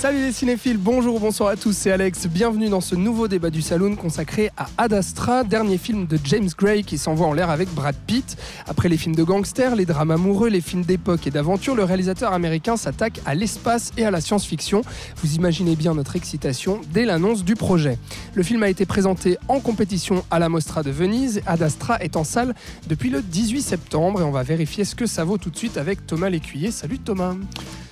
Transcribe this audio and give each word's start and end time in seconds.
Salut 0.00 0.22
les 0.22 0.32
cinéphiles, 0.32 0.78
bonjour, 0.78 1.20
bonsoir 1.20 1.50
à 1.50 1.56
tous, 1.56 1.76
c'est 1.76 1.90
Alex. 1.90 2.26
Bienvenue 2.26 2.70
dans 2.70 2.80
ce 2.80 2.94
nouveau 2.94 3.28
débat 3.28 3.50
du 3.50 3.60
Saloon 3.60 3.96
consacré 3.96 4.50
à 4.56 4.66
Ad 4.78 4.94
Astra, 4.94 5.44
dernier 5.44 5.76
film 5.76 6.06
de 6.06 6.18
James 6.24 6.48
Gray 6.56 6.84
qui 6.84 6.96
s'envoie 6.96 7.26
en 7.26 7.34
l'air 7.34 7.50
avec 7.50 7.68
Brad 7.74 7.94
Pitt. 8.06 8.38
Après 8.66 8.88
les 8.88 8.96
films 8.96 9.14
de 9.14 9.22
gangsters, 9.22 9.76
les 9.76 9.84
drames 9.84 10.10
amoureux, 10.10 10.48
les 10.48 10.62
films 10.62 10.84
d'époque 10.84 11.26
et 11.26 11.30
d'aventure, 11.30 11.74
le 11.74 11.84
réalisateur 11.84 12.32
américain 12.32 12.78
s'attaque 12.78 13.20
à 13.26 13.34
l'espace 13.34 13.92
et 13.98 14.06
à 14.06 14.10
la 14.10 14.22
science-fiction. 14.22 14.80
Vous 15.22 15.34
imaginez 15.34 15.76
bien 15.76 15.92
notre 15.92 16.16
excitation 16.16 16.80
dès 16.94 17.04
l'annonce 17.04 17.44
du 17.44 17.54
projet. 17.54 17.98
Le 18.32 18.42
film 18.42 18.62
a 18.62 18.70
été 18.70 18.86
présenté 18.86 19.36
en 19.48 19.60
compétition 19.60 20.24
à 20.30 20.38
la 20.38 20.48
Mostra 20.48 20.82
de 20.82 20.90
Venise. 20.90 21.42
Ad 21.44 21.60
Astra 21.62 21.98
est 21.98 22.16
en 22.16 22.24
salle 22.24 22.54
depuis 22.88 23.10
le 23.10 23.20
18 23.20 23.60
septembre 23.60 24.22
et 24.22 24.24
on 24.24 24.30
va 24.30 24.44
vérifier 24.44 24.86
ce 24.86 24.94
que 24.94 25.04
ça 25.04 25.24
vaut 25.24 25.36
tout 25.36 25.50
de 25.50 25.58
suite 25.58 25.76
avec 25.76 26.06
Thomas 26.06 26.30
Lécuyer. 26.30 26.70
Salut 26.70 27.00
Thomas. 27.00 27.34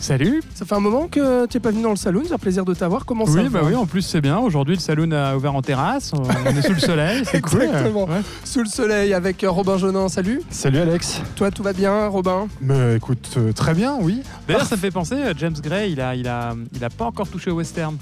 Salut. 0.01 0.43
Ça 0.55 0.65
fait 0.65 0.77
un 0.77 0.81
moment 0.81 1.09
que 1.09 1.47
tu 1.47 1.57
n'es 1.57 1.61
pas 1.61 1.71
venu 1.71 1.83
dans 1.83 1.91
le 1.91 1.98
saloon, 1.99 2.23
c'est 2.27 2.33
un 2.33 2.39
plaisir 2.39 2.65
de 2.65 2.73
t'avoir. 2.75 3.05
Comment 3.05 3.27
ça 3.27 3.33
Oui, 3.33 3.49
bah 3.49 3.61
va 3.61 3.69
oui, 3.69 3.75
en 3.75 3.87
plus 3.87 4.03
c'est 4.03 4.21
bien. 4.21 4.39
Aujourd'hui, 4.39 4.75
le 4.77 4.81
saloon 4.81 5.13
a 5.13 5.37
ouvert 5.37 5.55
en 5.55 5.63
terrasse. 5.63 6.13
On 6.15 6.25
est 6.57 6.63
sous 6.63 6.73
le 6.73 6.81
soleil. 6.81 7.23
C'est 7.31 7.41
cool. 7.43 7.63
Exactement. 7.65 8.07
Ouais. 8.07 8.23
Sous 8.45 8.61
le 8.61 8.69
soleil 8.69 9.13
avec 9.13 9.45
euh, 9.45 9.51
Robin 9.51 9.77
Jonin, 9.77 10.09
salut. 10.09 10.41
Salut 10.51 10.79
Alex. 10.79 11.21
Toi, 11.37 11.51
tout 11.51 11.63
va 11.63 11.73
bien, 11.73 12.07
Robin? 12.07 12.49
Mais 12.61 12.97
écoute, 12.97 13.35
euh, 13.37 13.53
très 13.53 13.75
bien, 13.75 13.99
oui. 14.01 14.23
D'ailleurs, 14.47 14.67
ça 14.67 14.77
fait 14.77 14.91
penser, 14.91 15.17
euh, 15.17 15.35
James 15.37 15.57
Gray, 15.63 15.93
il 15.93 16.01
a, 16.01 16.15
il 16.15 16.27
a, 16.29 16.55
il 16.75 16.85
a 16.85 16.91
pas 16.91 17.05
encore 17.05 17.29
touché 17.29 17.51
au 17.51 17.57
western. 17.57 17.97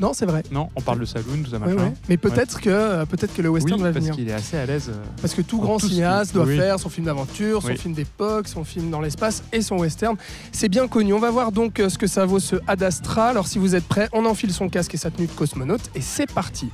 Non, 0.00 0.12
c'est 0.14 0.26
vrai. 0.26 0.42
Non, 0.50 0.68
on 0.74 0.80
parle 0.80 0.98
de 1.00 1.04
saloon, 1.04 1.42
tout 1.44 1.50
ça 1.50 1.58
machin. 1.58 1.76
ouais. 1.76 1.92
Mais 2.08 2.16
peut-être 2.16 2.60
que, 2.60 2.70
euh, 2.70 3.04
peut-être 3.06 3.34
que 3.34 3.42
le 3.42 3.50
western 3.50 3.74
oui, 3.76 3.82
va 3.82 3.92
parce 3.92 4.04
venir. 4.04 4.14
qu'il 4.16 4.28
est 4.28 4.32
assez 4.32 4.56
à 4.56 4.66
l'aise. 4.66 4.88
euh. 4.88 4.94
Parce 5.20 5.34
que 5.34 5.42
tout 5.42 5.58
grand 5.60 5.78
cinéaste 5.78 6.30
qui- 6.30 6.36
doit 6.36 6.46
oui. 6.46 6.56
faire 6.56 6.80
son 6.80 6.88
film 6.88 7.06
d'aventure, 7.06 7.60
son 7.62 7.68
Oui. 7.68 7.76
film 7.76 7.94
d'époque, 7.94 8.48
son 8.48 8.64
film 8.64 8.90
dans 8.90 9.00
l'espace 9.00 9.42
et 9.52 9.60
son 9.62 9.76
western. 9.78 10.16
C'est 10.50 10.68
bien 10.68 10.88
connu. 10.88 11.12
On 11.12 11.18
va 11.20 11.30
voir 11.30 11.52
donc 11.52 11.78
euh, 11.78 11.88
ce 11.88 11.98
que 11.98 12.06
ça 12.06 12.24
vaut 12.24 12.40
ce 12.40 12.56
Ad 12.66 12.82
Astra. 12.82 13.28
Alors 13.28 13.46
si 13.46 13.58
vous 13.58 13.74
êtes 13.74 13.84
prêts, 13.84 14.08
on 14.12 14.24
enfile 14.26 14.52
son 14.52 14.68
casque 14.68 14.94
et 14.94 14.98
sa 14.98 15.10
tenue 15.10 15.26
de 15.26 15.32
cosmonaute 15.32 15.90
et 15.94 16.00
c'est 16.00 16.30
parti. 16.32 16.70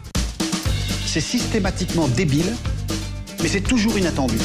C'est 1.05 1.21
systématiquement 1.21 2.07
débile, 2.09 2.53
mais 3.43 3.49
c'est 3.49 3.63
toujours 3.63 3.99
inattendu. 3.99 4.37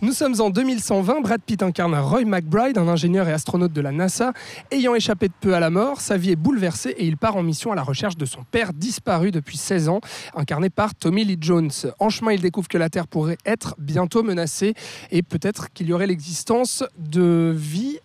Nous 0.00 0.12
sommes 0.12 0.40
en 0.40 0.50
2120. 0.50 1.22
Brad 1.22 1.42
Pitt 1.42 1.60
incarne 1.60 1.96
Roy 1.96 2.24
McBride, 2.24 2.78
un 2.78 2.86
ingénieur 2.86 3.28
et 3.28 3.32
astronaute 3.32 3.72
de 3.72 3.80
la 3.80 3.90
NASA. 3.90 4.32
Ayant 4.70 4.94
échappé 4.94 5.26
de 5.26 5.32
peu 5.40 5.54
à 5.54 5.60
la 5.60 5.70
mort, 5.70 6.00
sa 6.00 6.16
vie 6.16 6.30
est 6.30 6.36
bouleversée 6.36 6.90
et 6.90 7.04
il 7.04 7.16
part 7.16 7.36
en 7.36 7.42
mission 7.42 7.72
à 7.72 7.74
la 7.74 7.82
recherche 7.82 8.16
de 8.16 8.24
son 8.24 8.44
père 8.44 8.72
disparu 8.72 9.32
depuis 9.32 9.56
16 9.56 9.88
ans, 9.88 10.00
incarné 10.36 10.70
par 10.70 10.94
Tommy 10.94 11.24
Lee 11.24 11.36
Jones. 11.40 11.72
En 11.98 12.10
chemin, 12.10 12.30
il 12.30 12.40
découvre 12.40 12.68
que 12.68 12.78
la 12.78 12.90
Terre 12.90 13.08
pourrait 13.08 13.38
être 13.44 13.74
bientôt 13.76 14.22
menacée 14.22 14.74
et 15.10 15.24
peut-être 15.24 15.72
qu'il 15.72 15.88
y 15.88 15.92
aurait 15.92 16.06
l'existence 16.06 16.84
de 16.96 17.52
vie 17.56 17.98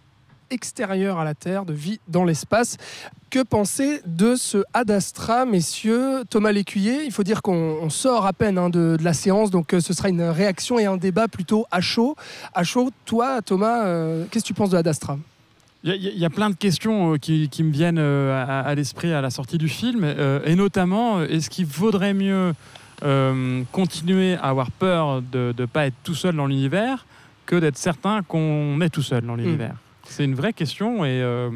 extérieure 0.54 1.18
à 1.20 1.24
la 1.26 1.34
Terre, 1.34 1.66
de 1.66 1.74
vie 1.74 2.00
dans 2.08 2.24
l'espace. 2.24 2.78
Que 3.30 3.42
penser 3.44 4.00
de 4.06 4.36
ce 4.36 4.60
Ad 4.74 4.92
Astra, 4.92 5.46
messieurs 5.46 6.24
Thomas 6.30 6.52
Lécuyer, 6.52 7.04
il 7.04 7.12
faut 7.12 7.24
dire 7.24 7.42
qu'on 7.42 7.78
on 7.82 7.90
sort 7.90 8.26
à 8.28 8.34
peine 8.34 8.58
hein, 8.60 8.70
de, 8.70 8.96
de 8.98 9.04
la 9.04 9.14
séance, 9.14 9.50
donc 9.50 9.74
euh, 9.74 9.80
ce 9.82 9.92
sera 9.94 10.10
une 10.10 10.22
réaction 10.22 10.78
et 10.78 10.86
un 10.86 10.98
débat 10.98 11.28
plutôt 11.28 11.66
à 11.72 11.82
chaud. 11.82 12.16
À 12.54 12.64
chaud, 12.64 12.92
toi, 13.06 13.42
Thomas, 13.42 13.86
euh, 13.86 14.26
qu'est-ce 14.30 14.44
que 14.46 14.48
tu 14.50 14.54
penses 14.54 14.70
de 14.70 14.78
Ad 14.78 14.88
Astra? 14.88 15.18
Il 15.84 15.90
y, 15.90 15.94
a- 15.94 15.96
il 16.12 16.18
y 16.18 16.26
a 16.26 16.30
plein 16.30 16.50
de 16.52 16.56
questions 16.56 17.14
euh, 17.14 17.18
qui, 17.18 17.50
qui 17.50 17.64
me 17.64 17.72
viennent 17.72 17.98
à, 17.98 18.60
à 18.62 18.76
l'esprit 18.76 19.12
à 19.12 19.20
la 19.22 19.32
sortie 19.32 19.58
du 19.58 19.68
film, 19.68 20.06
et 20.46 20.56
notamment, 20.56 21.22
est-ce 21.24 21.50
qu'il 21.50 21.66
vaudrait 21.66 22.14
mieux 22.14 22.54
euh, 23.04 23.64
continuer 23.72 24.36
à 24.36 24.44
avoir 24.50 24.70
peur 24.72 25.24
de 25.24 25.54
ne 25.58 25.66
pas 25.66 25.88
être 25.88 25.96
tout 26.04 26.16
seul 26.16 26.36
dans 26.36 26.46
l'univers 26.46 27.06
que 27.48 27.56
d'être 27.58 27.78
certain 27.78 28.22
qu'on 28.22 28.80
est 28.80 28.90
tout 28.90 29.02
seul 29.02 29.26
dans 29.26 29.36
l'univers? 29.36 29.76
C'est 30.08 30.26
une 30.26 30.36
vraie 30.36 30.54
question 30.54 31.06
et, 31.06 31.22
euh, 31.22 31.50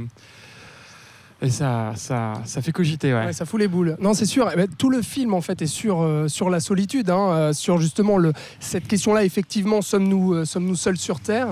et 1.41 1.50
ça, 1.50 1.94
ça, 1.96 2.34
ça 2.46 2.62
fait 2.62 2.72
cogiter. 2.72 3.13
Ouais. 3.13 3.25
Ouais, 3.28 3.34
Ça 3.34 3.46
fout 3.46 3.59
les 3.59 3.68
boules. 3.68 3.96
Non, 4.02 4.13
c'est 4.13 4.25
sûr. 4.25 4.50
Eh 4.52 4.56
ben, 4.56 4.68
tout 4.68 4.90
le 4.90 5.02
film, 5.02 5.34
en 5.34 5.41
fait, 5.41 5.62
est 5.62 5.68
sur, 5.68 6.02
euh, 6.02 6.28
sur 6.28 6.50
la 6.50 6.59
solitude, 6.59 7.09
hein, 7.09 7.30
euh, 7.31 7.53
sur 7.53 7.78
justement 7.78 8.18
le, 8.18 8.34
cette 8.59 8.88
question-là. 8.88 9.24
Effectivement, 9.24 9.81
sommes-nous 9.81 10.34
euh, 10.34 10.46
seuls 10.75 10.97
sur 10.97 11.19
Terre 11.19 11.50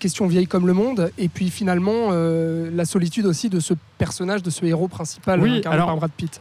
Question 0.00 0.26
vieille 0.26 0.46
comme 0.46 0.66
le 0.66 0.72
monde. 0.72 1.10
Et 1.18 1.28
puis 1.28 1.50
finalement, 1.50 2.10
la 2.10 2.84
solitude 2.84 3.26
aussi 3.26 3.48
de 3.50 3.60
ce 3.60 3.74
personnage, 3.98 4.42
de 4.42 4.50
ce 4.50 4.64
héros 4.64 4.88
principal 4.88 5.40
Oui, 5.40 5.58
incarné 5.58 5.74
alors- 5.76 5.88
par 5.88 5.96
Brad 5.96 6.10
Pitt. 6.16 6.40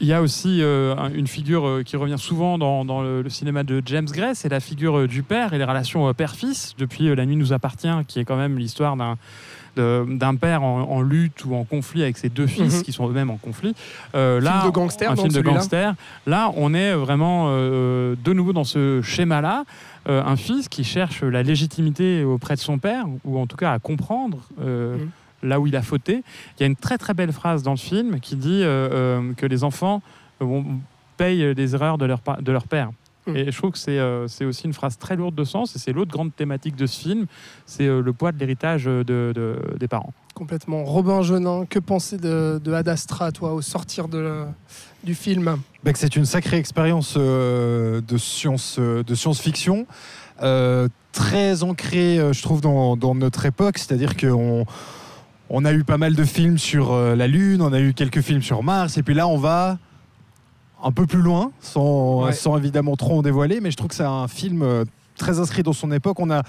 Il 0.00 0.06
y 0.06 0.12
a 0.12 0.22
aussi 0.22 0.62
euh, 0.62 0.94
un- 0.96 1.10
une 1.12 1.26
figure 1.26 1.66
euh, 1.66 1.82
qui 1.82 1.96
revient 1.96 2.18
souvent 2.18 2.56
dans, 2.56 2.84
dans 2.84 3.02
le, 3.02 3.20
le 3.22 3.30
cinéma 3.30 3.64
de 3.64 3.82
James 3.86 4.06
Gray, 4.06 4.34
c'est 4.36 4.48
la 4.48 4.60
figure 4.60 4.96
euh, 4.98 5.06
du 5.08 5.22
père 5.24 5.52
et 5.54 5.58
les 5.58 5.64
relations 5.64 6.12
père-fils. 6.14 6.74
Depuis 6.78 7.14
La 7.16 7.26
nuit 7.26 7.34
nous 7.36 7.52
appartient, 7.52 7.88
qui 8.06 8.20
est 8.20 8.24
quand 8.24 8.36
même 8.36 8.58
l'histoire 8.58 8.96
d'un 8.96 9.16
d'un 9.76 10.34
père 10.34 10.64
en, 10.64 10.80
en 10.90 11.02
lutte 11.02 11.44
ou 11.44 11.54
en 11.54 11.62
conflit 11.62 12.02
avec 12.02 12.18
ses 12.18 12.28
deux 12.30 12.48
fils 12.48 12.78
Mhm. 12.78 12.82
qui 12.82 12.90
sont 12.90 13.08
eux-mêmes 13.08 13.30
en 13.30 13.36
conflit. 13.36 13.76
Euh, 14.16 14.40
là, 14.40 14.54
Film 14.62 14.64
de 14.72 14.74
gangster, 14.74 15.10
un 15.12 15.14
film 15.14 15.28
de 15.28 15.40
gangster. 15.40 15.94
Là, 16.26 16.50
on 16.56 16.74
est 16.74 16.94
vraiment 16.94 17.44
euh, 17.50 18.16
de 18.24 18.32
nouveau 18.32 18.52
dans 18.52 18.64
ce 18.64 19.02
schéma-là. 19.02 19.62
Euh, 20.08 20.20
un 20.24 20.34
fils 20.34 20.68
qui 20.68 20.82
cherche 20.82 21.22
la 21.22 21.44
légitimité 21.44 22.24
auprès 22.24 22.56
de 22.56 22.60
son 22.60 22.78
père, 22.78 23.04
ou 23.24 23.38
en 23.38 23.46
tout 23.46 23.56
cas 23.56 23.72
à 23.72 23.78
comprendre 23.78 24.38
Mhm. 24.58 25.10
Là 25.42 25.60
où 25.60 25.66
il 25.66 25.76
a 25.76 25.82
fauté. 25.82 26.22
Il 26.56 26.60
y 26.60 26.64
a 26.64 26.66
une 26.66 26.76
très 26.76 26.98
très 26.98 27.14
belle 27.14 27.32
phrase 27.32 27.62
dans 27.62 27.72
le 27.72 27.78
film 27.78 28.20
qui 28.20 28.36
dit 28.36 28.62
euh, 28.62 28.88
euh, 28.92 29.32
que 29.34 29.46
les 29.46 29.64
enfants 29.64 30.02
euh, 30.42 30.62
payent 31.16 31.54
les 31.54 31.74
erreurs 31.74 31.98
de 31.98 32.06
leur, 32.06 32.20
de 32.40 32.52
leur 32.52 32.66
père. 32.66 32.90
Mhm. 33.26 33.36
Et 33.36 33.52
je 33.52 33.56
trouve 33.58 33.72
que 33.72 33.78
c'est 33.78 33.98
euh, 33.98 34.26
c'est 34.28 34.44
aussi 34.44 34.64
une 34.66 34.72
phrase 34.72 34.96
très 34.98 35.16
lourde 35.16 35.34
de 35.34 35.44
sens, 35.44 35.76
et 35.76 35.78
c'est 35.78 35.92
l'autre 35.92 36.10
grande 36.10 36.34
thématique 36.34 36.76
de 36.76 36.86
ce 36.86 37.00
film, 37.00 37.26
c'est 37.66 37.86
euh, 37.86 38.00
le 38.00 38.12
poids 38.12 38.32
de 38.32 38.38
l'héritage 38.38 38.84
de, 38.86 39.02
de- 39.04 39.60
des 39.78 39.88
parents. 39.88 40.12
Complètement. 40.34 40.84
Robin 40.84 41.20
Genin, 41.22 41.66
que 41.66 41.80
penser 41.80 42.16
de, 42.16 42.60
de 42.62 42.72
Ad 42.72 42.88
Astra, 42.88 43.32
toi, 43.32 43.54
au 43.54 43.60
sortir 43.60 44.06
de, 44.06 44.44
du 45.02 45.16
film? 45.16 45.56
Bah, 45.82 45.92
que 45.92 45.98
c'est 45.98 46.14
une 46.14 46.24
sacrée 46.26 46.58
expérience 46.58 47.14
euh, 47.16 48.00
de 48.00 48.16
science, 48.16 48.76
euh, 48.78 49.02
de 49.02 49.16
science-fiction, 49.16 49.86
euh, 50.42 50.86
très 51.10 51.64
ancrée, 51.64 52.20
je 52.32 52.40
trouve, 52.42 52.60
dans, 52.60 52.96
dans 52.96 53.16
notre 53.16 53.46
époque. 53.46 53.78
C'est-à-dire 53.78 54.16
qu'on 54.16 54.64
on 55.50 55.64
a 55.64 55.72
eu 55.72 55.84
pas 55.84 55.98
mal 55.98 56.14
de 56.14 56.24
films 56.24 56.58
sur 56.58 56.92
euh, 56.92 57.14
la 57.16 57.26
Lune, 57.26 57.62
on 57.62 57.72
a 57.72 57.80
eu 57.80 57.94
quelques 57.94 58.20
films 58.20 58.42
sur 58.42 58.62
Mars, 58.62 58.98
et 58.98 59.02
puis 59.02 59.14
là, 59.14 59.26
on 59.26 59.38
va 59.38 59.78
un 60.82 60.92
peu 60.92 61.06
plus 61.06 61.22
loin, 61.22 61.50
sans, 61.60 62.24
Ouais. 62.26 62.32
sans 62.32 62.56
évidemment 62.56 62.96
trop 62.96 63.18
en 63.18 63.22
dévoiler. 63.22 63.60
Mais 63.60 63.70
je 63.70 63.76
trouve 63.76 63.88
que 63.88 63.94
c'est 63.96 64.04
un 64.04 64.28
film 64.28 64.62
euh, 64.62 64.84
très 65.16 65.40
inscrit 65.40 65.62
dans 65.62 65.72
son 65.72 65.90
époque. 65.90 66.20
On 66.20 66.30
a 66.30 66.42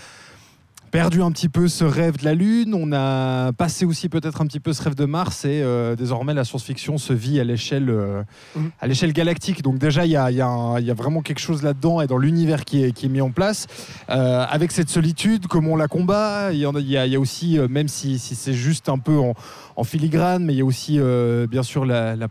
perdu 0.91 1.21
un 1.21 1.31
petit 1.31 1.49
peu 1.49 1.67
ce 1.67 1.83
rêve 1.83 2.17
de 2.17 2.25
la 2.25 2.33
Lune, 2.33 2.73
on 2.73 2.91
a 2.93 3.51
passé 3.53 3.85
aussi 3.85 4.09
peut-être 4.09 4.41
un 4.41 4.45
petit 4.47 4.59
peu 4.59 4.73
ce 4.73 4.81
rêve 4.83 4.95
de 4.95 5.05
Mars, 5.05 5.45
et 5.45 5.61
euh, 5.61 5.95
désormais 5.95 6.33
la 6.33 6.43
science-fiction 6.43 6.97
se 6.97 7.13
vit 7.13 7.39
à 7.39 7.43
l'échelle 7.43 7.89
euh, 7.89 8.23
Mhm. 8.55 8.71
à 8.79 8.87
l'échelle 8.87 9.13
galactique. 9.13 9.61
Donc 9.61 9.77
déjà, 9.77 10.05
il 10.05 10.11
y 10.11 10.15
a, 10.17 10.31
y 10.31 10.41
a 10.41 10.79
y 10.79 10.89
vraiment 10.91 11.21
quelque 11.21 11.39
chose 11.39 11.61
là-dedans 11.63 12.01
et 12.01 12.07
dans 12.07 12.17
l'univers 12.17 12.65
qui 12.65 12.83
est, 12.83 12.91
qui 12.91 13.05
est 13.05 13.09
mis 13.09 13.21
en 13.21 13.31
place. 13.31 13.67
Euh, 14.09 14.45
avec 14.49 14.71
cette 14.71 14.89
solitude, 14.89 15.47
comment 15.47 15.73
on 15.73 15.75
la 15.75 15.87
combat, 15.87 16.51
il 16.51 16.59
y, 16.59 16.97
a, 16.97 17.05
y 17.07 17.17
aussi, 17.17 17.59
même 17.69 17.87
si, 17.87 18.17
si 18.19 18.35
c'est 18.35 18.53
juste 18.53 18.89
un 18.89 18.97
peu 18.97 19.17
en, 19.17 19.33
en 19.75 19.83
filigrane, 19.83 20.43
mais 20.45 20.53
il 20.53 20.57
y 20.57 20.61
a 20.61 20.65
aussi 20.65 20.99
bien 21.49 21.63
sûr 21.63 21.85
la, 21.85 22.15
la- 22.15 22.27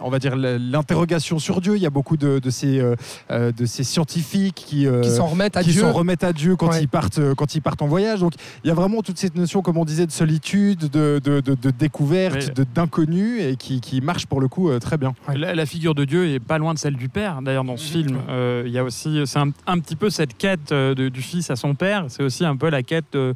on 0.00 0.10
va 0.10 0.18
dire 0.18 0.36
l'interrogation 0.36 1.38
sur 1.38 1.60
Dieu. 1.60 1.76
Il 1.76 1.82
y 1.82 1.86
a 1.86 1.90
beaucoup 1.90 2.16
de, 2.16 2.38
de 2.38 2.50
ces, 2.50 2.78
euh, 2.80 2.94
euh, 3.30 3.52
de 3.52 3.66
ces 3.66 3.84
scientifiques 3.84 4.54
qui, 4.54 4.86
euh, 4.86 5.00
Qui 5.00 5.10
s'en 5.10 5.26
remettent 5.26 5.56
à 5.56 5.62
qui 5.62 5.70
Dieu 5.70 5.82
s'en 5.82 5.92
remettent 5.92 6.24
à 6.24 6.32
Dieu 6.32 6.56
quand, 6.56 6.68
Ouais. 6.70 6.82
ils 6.82 6.88
partent, 6.88 7.20
quand 7.34 7.54
ils 7.54 7.60
partent 7.62 7.82
en 7.82 7.86
voyage. 7.86 8.20
Donc 8.20 8.32
il 8.64 8.68
y 8.68 8.70
a 8.70 8.74
vraiment 8.74 9.02
toute 9.02 9.18
cette 9.18 9.34
notion, 9.36 9.62
comme 9.62 9.76
on 9.76 9.84
disait, 9.84 10.06
de 10.06 10.12
solitude, 10.12 10.88
de, 10.90 11.20
de, 11.22 11.40
de- 11.40 11.54
de 11.54 11.70
découverte, 11.70 12.52
Oui. 12.56 12.64
d'inconnu, 12.74 13.40
et 13.40 13.56
qui, 13.56 13.80
qui 13.80 14.00
marche 14.00 14.26
pour 14.26 14.40
le 14.40 14.48
coup 14.48 14.70
très 14.78 14.96
bien. 14.98 15.14
Ouais. 15.28 15.36
La, 15.36 15.54
la 15.54 15.66
figure 15.66 15.94
de 15.94 16.04
Dieu 16.04 16.28
est 16.28 16.40
pas 16.40 16.58
loin 16.58 16.74
de 16.74 16.78
celle 16.78 16.96
du 16.96 17.08
père. 17.08 17.40
D'ailleurs, 17.42 17.64
dans 17.64 17.76
ce 17.76 17.84
Mhm. 17.96 18.02
film, 18.04 18.18
euh, 18.28 18.62
il 18.66 18.72
y 18.72 18.78
a 18.78 18.84
aussi, 18.84 19.20
c'est 19.26 19.38
un, 19.38 19.50
un 19.66 19.78
petit 19.78 19.96
peu 19.96 20.10
cette 20.10 20.36
quête 20.36 20.70
de- 20.72 21.08
du 21.08 21.22
fils 21.22 21.50
à 21.50 21.56
son 21.56 21.74
père. 21.74 22.04
C'est 22.08 22.22
aussi 22.22 22.44
un 22.44 22.56
peu 22.56 22.68
la 22.70 22.82
quête 22.82 23.04
de, 23.12 23.34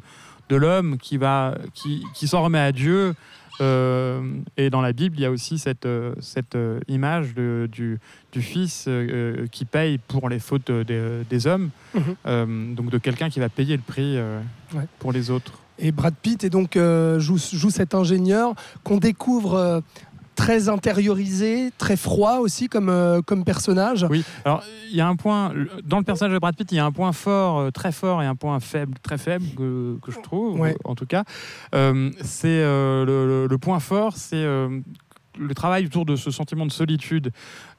de 0.49 0.55
l'homme 0.55 0.97
qui 0.97 1.17
va, 1.17 1.55
qui, 1.73 2.03
qui 2.13 2.27
s'en 2.27 2.41
remet 2.43 2.59
à 2.59 2.71
Dieu. 2.71 3.13
Euh, 3.59 4.21
et 4.57 4.69
dans 4.69 4.81
la 4.81 4.93
Bible, 4.93 5.15
il 5.17 5.21
y 5.21 5.25
a 5.25 5.31
aussi 5.31 5.59
cette, 5.59 5.85
euh, 5.85 6.13
cette 6.19 6.55
euh, 6.55 6.79
image 6.87 7.33
de- 7.33 7.67
du, 7.71 7.99
du 8.31 8.41
fils 8.41 8.85
euh, 8.87 9.45
qui 9.51 9.65
paye 9.65 9.97
pour 9.97 10.29
les 10.29 10.39
fautes 10.39 10.71
des, 10.71 11.23
des 11.29 11.47
hommes. 11.47 11.69
Mhm. 11.93 12.01
Euh, 12.25 12.73
donc 12.75 12.89
de 12.89 12.97
quelqu'un 12.97 13.29
qui 13.29 13.39
va 13.39 13.49
payer 13.49 13.75
le 13.75 13.83
prix 13.85 14.17
Ouais. 14.73 14.85
pour 14.99 15.11
les 15.11 15.29
autres. 15.29 15.59
Et 15.79 15.91
Brad 15.91 16.13
Pitt 16.21 16.43
et 16.43 16.49
donc 16.49 16.77
joue, 16.77 17.37
joue 17.37 17.69
cet 17.71 17.93
ingénieur 17.95 18.53
qu'on 18.83 18.97
découvre 18.97 19.81
très 20.45 20.69
intériorisé, 20.69 21.71
très 21.77 21.95
froid 21.97 22.37
aussi 22.39 22.67
comme, 22.67 22.89
euh, 22.89 23.21
comme 23.21 23.43
personnage. 23.43 24.05
Oui, 24.09 24.23
alors 24.45 24.63
il 24.89 24.95
y 24.95 25.01
a 25.01 25.07
un 25.07 25.15
point, 25.15 25.53
dans 25.85 25.99
le 25.99 26.03
personnage 26.03 26.33
de 26.33 26.39
Brad 26.39 26.55
Pitt, 26.55 26.71
il 26.71 26.75
y 26.75 26.79
a 26.79 26.85
un 26.85 26.91
point 26.91 27.11
fort, 27.13 27.59
euh, 27.59 27.71
très 27.71 27.91
fort, 27.91 28.21
et 28.23 28.25
un 28.25 28.35
point 28.35 28.59
faible, 28.59 28.95
très 29.03 29.17
faible, 29.17 29.45
que, 29.55 29.97
que 30.01 30.11
je 30.11 30.19
trouve, 30.19 30.59
Ouais. 30.59 30.75
en 30.83 30.95
tout 30.95 31.05
cas. 31.05 31.23
Euh, 31.75 32.09
c'est 32.23 32.61
le, 32.61 33.05
le- 33.05 33.47
le 33.47 33.57
point 33.57 33.79
fort, 33.79 34.13
c'est 34.17 34.43
le 35.41 35.53
travail 35.55 35.85
autour 35.85 36.05
de 36.05 36.15
ce 36.15 36.29
sentiment 36.31 36.65
de 36.65 36.71
solitude 36.71 37.31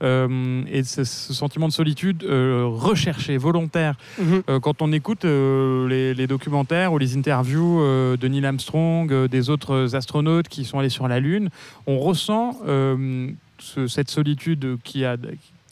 euh, 0.02 0.62
et 0.70 0.82
ce, 0.82 1.04
ce 1.04 1.32
sentiment 1.32 1.68
de 1.68 1.72
solitude 1.72 2.24
euh, 2.24 2.64
recherché, 2.66 3.36
volontaire. 3.36 3.94
Mhm. 4.18 4.42
Euh, 4.48 4.60
quand 4.60 4.82
on 4.82 4.92
écoute 4.92 5.24
les, 5.24 6.14
les 6.14 6.26
documentaires 6.26 6.92
ou 6.92 6.98
les 6.98 7.16
interviews 7.16 7.80
de 8.16 8.28
Neil 8.28 8.44
Armstrong, 8.44 9.26
des 9.28 9.50
autres 9.50 9.94
astronautes 9.94 10.48
qui 10.48 10.64
sont 10.64 10.78
allés 10.78 10.88
sur 10.88 11.08
la 11.08 11.20
Lune, 11.20 11.48
on 11.86 11.98
ressent 11.98 12.58
ce- 13.58 13.86
cette 13.86 14.10
solitude 14.10 14.76
qui, 14.82 15.04
a, 15.04 15.16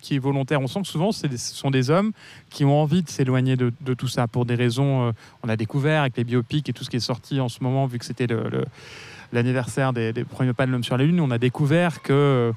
qui 0.01 0.15
est 0.15 0.19
volontaire. 0.19 0.61
On 0.61 0.67
sent 0.69 0.83
que 0.83 0.87
souvent, 0.89 1.13
ce 1.13 1.27
sont 1.37 1.71
des 1.71 1.91
hommes 1.91 2.13
qui 2.51 2.65
ont 2.65 2.81
envie 2.81 3.03
de 3.03 3.09
s'éloigner 3.09 3.57
de, 3.57 3.73
de 3.81 3.95
tout 3.95 4.09
ça 4.09 4.27
pour 4.29 4.45
des 4.47 4.55
raisons. 4.55 5.09
euh, 5.09 5.13
on 5.43 5.49
a 5.49 5.57
découvert 5.57 6.03
avec 6.03 6.17
les 6.17 6.25
biopics 6.25 6.69
et 6.69 6.73
tout 6.73 6.85
ce 6.85 6.91
qui 6.91 6.97
est 6.97 7.01
sorti 7.01 7.41
en 7.41 7.49
ce 7.49 7.63
moment, 7.63 7.87
vu 7.87 7.99
que 7.99 8.05
c'était 8.05 8.27
le- 8.29 8.49
le- 8.49 8.65
l'anniversaire 9.33 9.93
des, 9.93 10.13
des 10.13 10.25
premiers 10.25 10.53
pas 10.53 10.67
de 10.67 10.73
l'homme 10.73 10.85
sur 10.85 10.97
la 10.97 11.05
Lune, 11.05 11.21
on 11.21 11.31
a 11.31 11.39
découvert 11.39 12.03
que. 12.03 12.53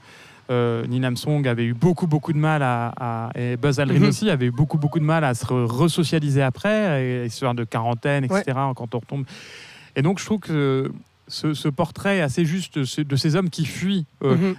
Euh, 0.51 0.85
Neil 0.87 1.05
Armstrong 1.05 1.47
avait 1.47 1.63
eu 1.63 1.73
beaucoup 1.73 2.05
beaucoup 2.05 2.33
de 2.33 2.37
mal 2.37 2.61
à, 2.63 2.93
à- 2.99 3.29
et 3.33 3.55
Buzz 3.55 3.79
Aldrin 3.79 3.99
Mhm. 3.99 4.07
aussi 4.09 4.29
avait 4.29 4.47
eu 4.47 4.51
beaucoup 4.51 4.77
beaucoup 4.77 4.99
de 4.99 5.05
mal 5.05 5.23
à 5.23 5.33
se 5.35 5.45
re- 5.45 5.63
resocialiser 5.65 6.41
après, 6.41 7.01
et 7.01 7.25
histoire 7.27 7.55
de 7.55 7.63
quarantaine, 7.63 8.25
etc. 8.25 8.43
Quand 8.75 8.93
on 8.93 8.99
retombe. 8.99 9.23
Et 9.95 10.01
donc 10.01 10.19
je 10.19 10.25
trouve 10.25 10.41
que 10.41 10.91
ce, 11.27 11.53
ce 11.53 11.67
portrait 11.69 12.21
assez 12.21 12.45
juste 12.45 12.77
de 12.99 13.15
ces 13.15 13.35
hommes 13.35 13.49
qui 13.49 13.65
fuient, 13.65 14.05
euh, 14.23 14.35
Mhm. 14.35 14.55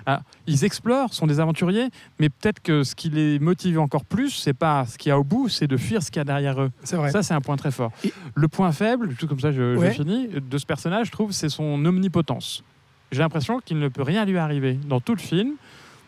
ils 0.46 0.64
explorent, 0.64 1.12
sont 1.12 1.26
des 1.26 1.40
aventuriers, 1.40 1.88
mais 2.18 2.28
peut-être 2.30 2.60
que 2.60 2.82
ce 2.84 2.94
qui 2.94 3.10
les 3.10 3.38
motive 3.38 3.78
encore 3.78 4.04
plus, 4.04 4.30
c'est 4.30 4.54
pas 4.54 4.86
ce 4.86 4.96
qu'il 4.98 5.10
y 5.10 5.12
a 5.12 5.18
au 5.18 5.24
bout, 5.24 5.48
c'est 5.48 5.66
de 5.66 5.76
fuir 5.76 6.02
ce 6.02 6.10
qu'il 6.10 6.18
y 6.18 6.22
a 6.22 6.24
derrière 6.24 6.60
eux. 6.60 6.70
Vrai. 6.92 7.10
Ça, 7.10 7.22
c'est 7.22 7.34
un 7.34 7.40
point 7.40 7.56
très 7.56 7.70
fort. 7.70 7.92
Et- 8.04 8.12
Le 8.34 8.48
point 8.48 8.72
faible, 8.72 9.14
tout 9.18 9.26
comme 9.28 9.40
ça, 9.40 9.52
je, 9.52 9.76
je 9.78 9.90
finis, 9.90 10.28
de 10.28 10.58
ce 10.58 10.66
personnage, 10.66 11.06
je 11.08 11.12
trouve, 11.12 11.32
c'est 11.32 11.48
son 11.48 11.84
omnipotence. 11.84 12.64
J'ai 13.12 13.20
l'impression 13.20 13.60
qu'il 13.60 13.78
ne 13.78 13.88
peut 13.88 14.02
rien 14.02 14.24
lui 14.24 14.38
arriver. 14.38 14.78
Dans 14.88 15.00
tout 15.00 15.14
le 15.14 15.20
film, 15.20 15.52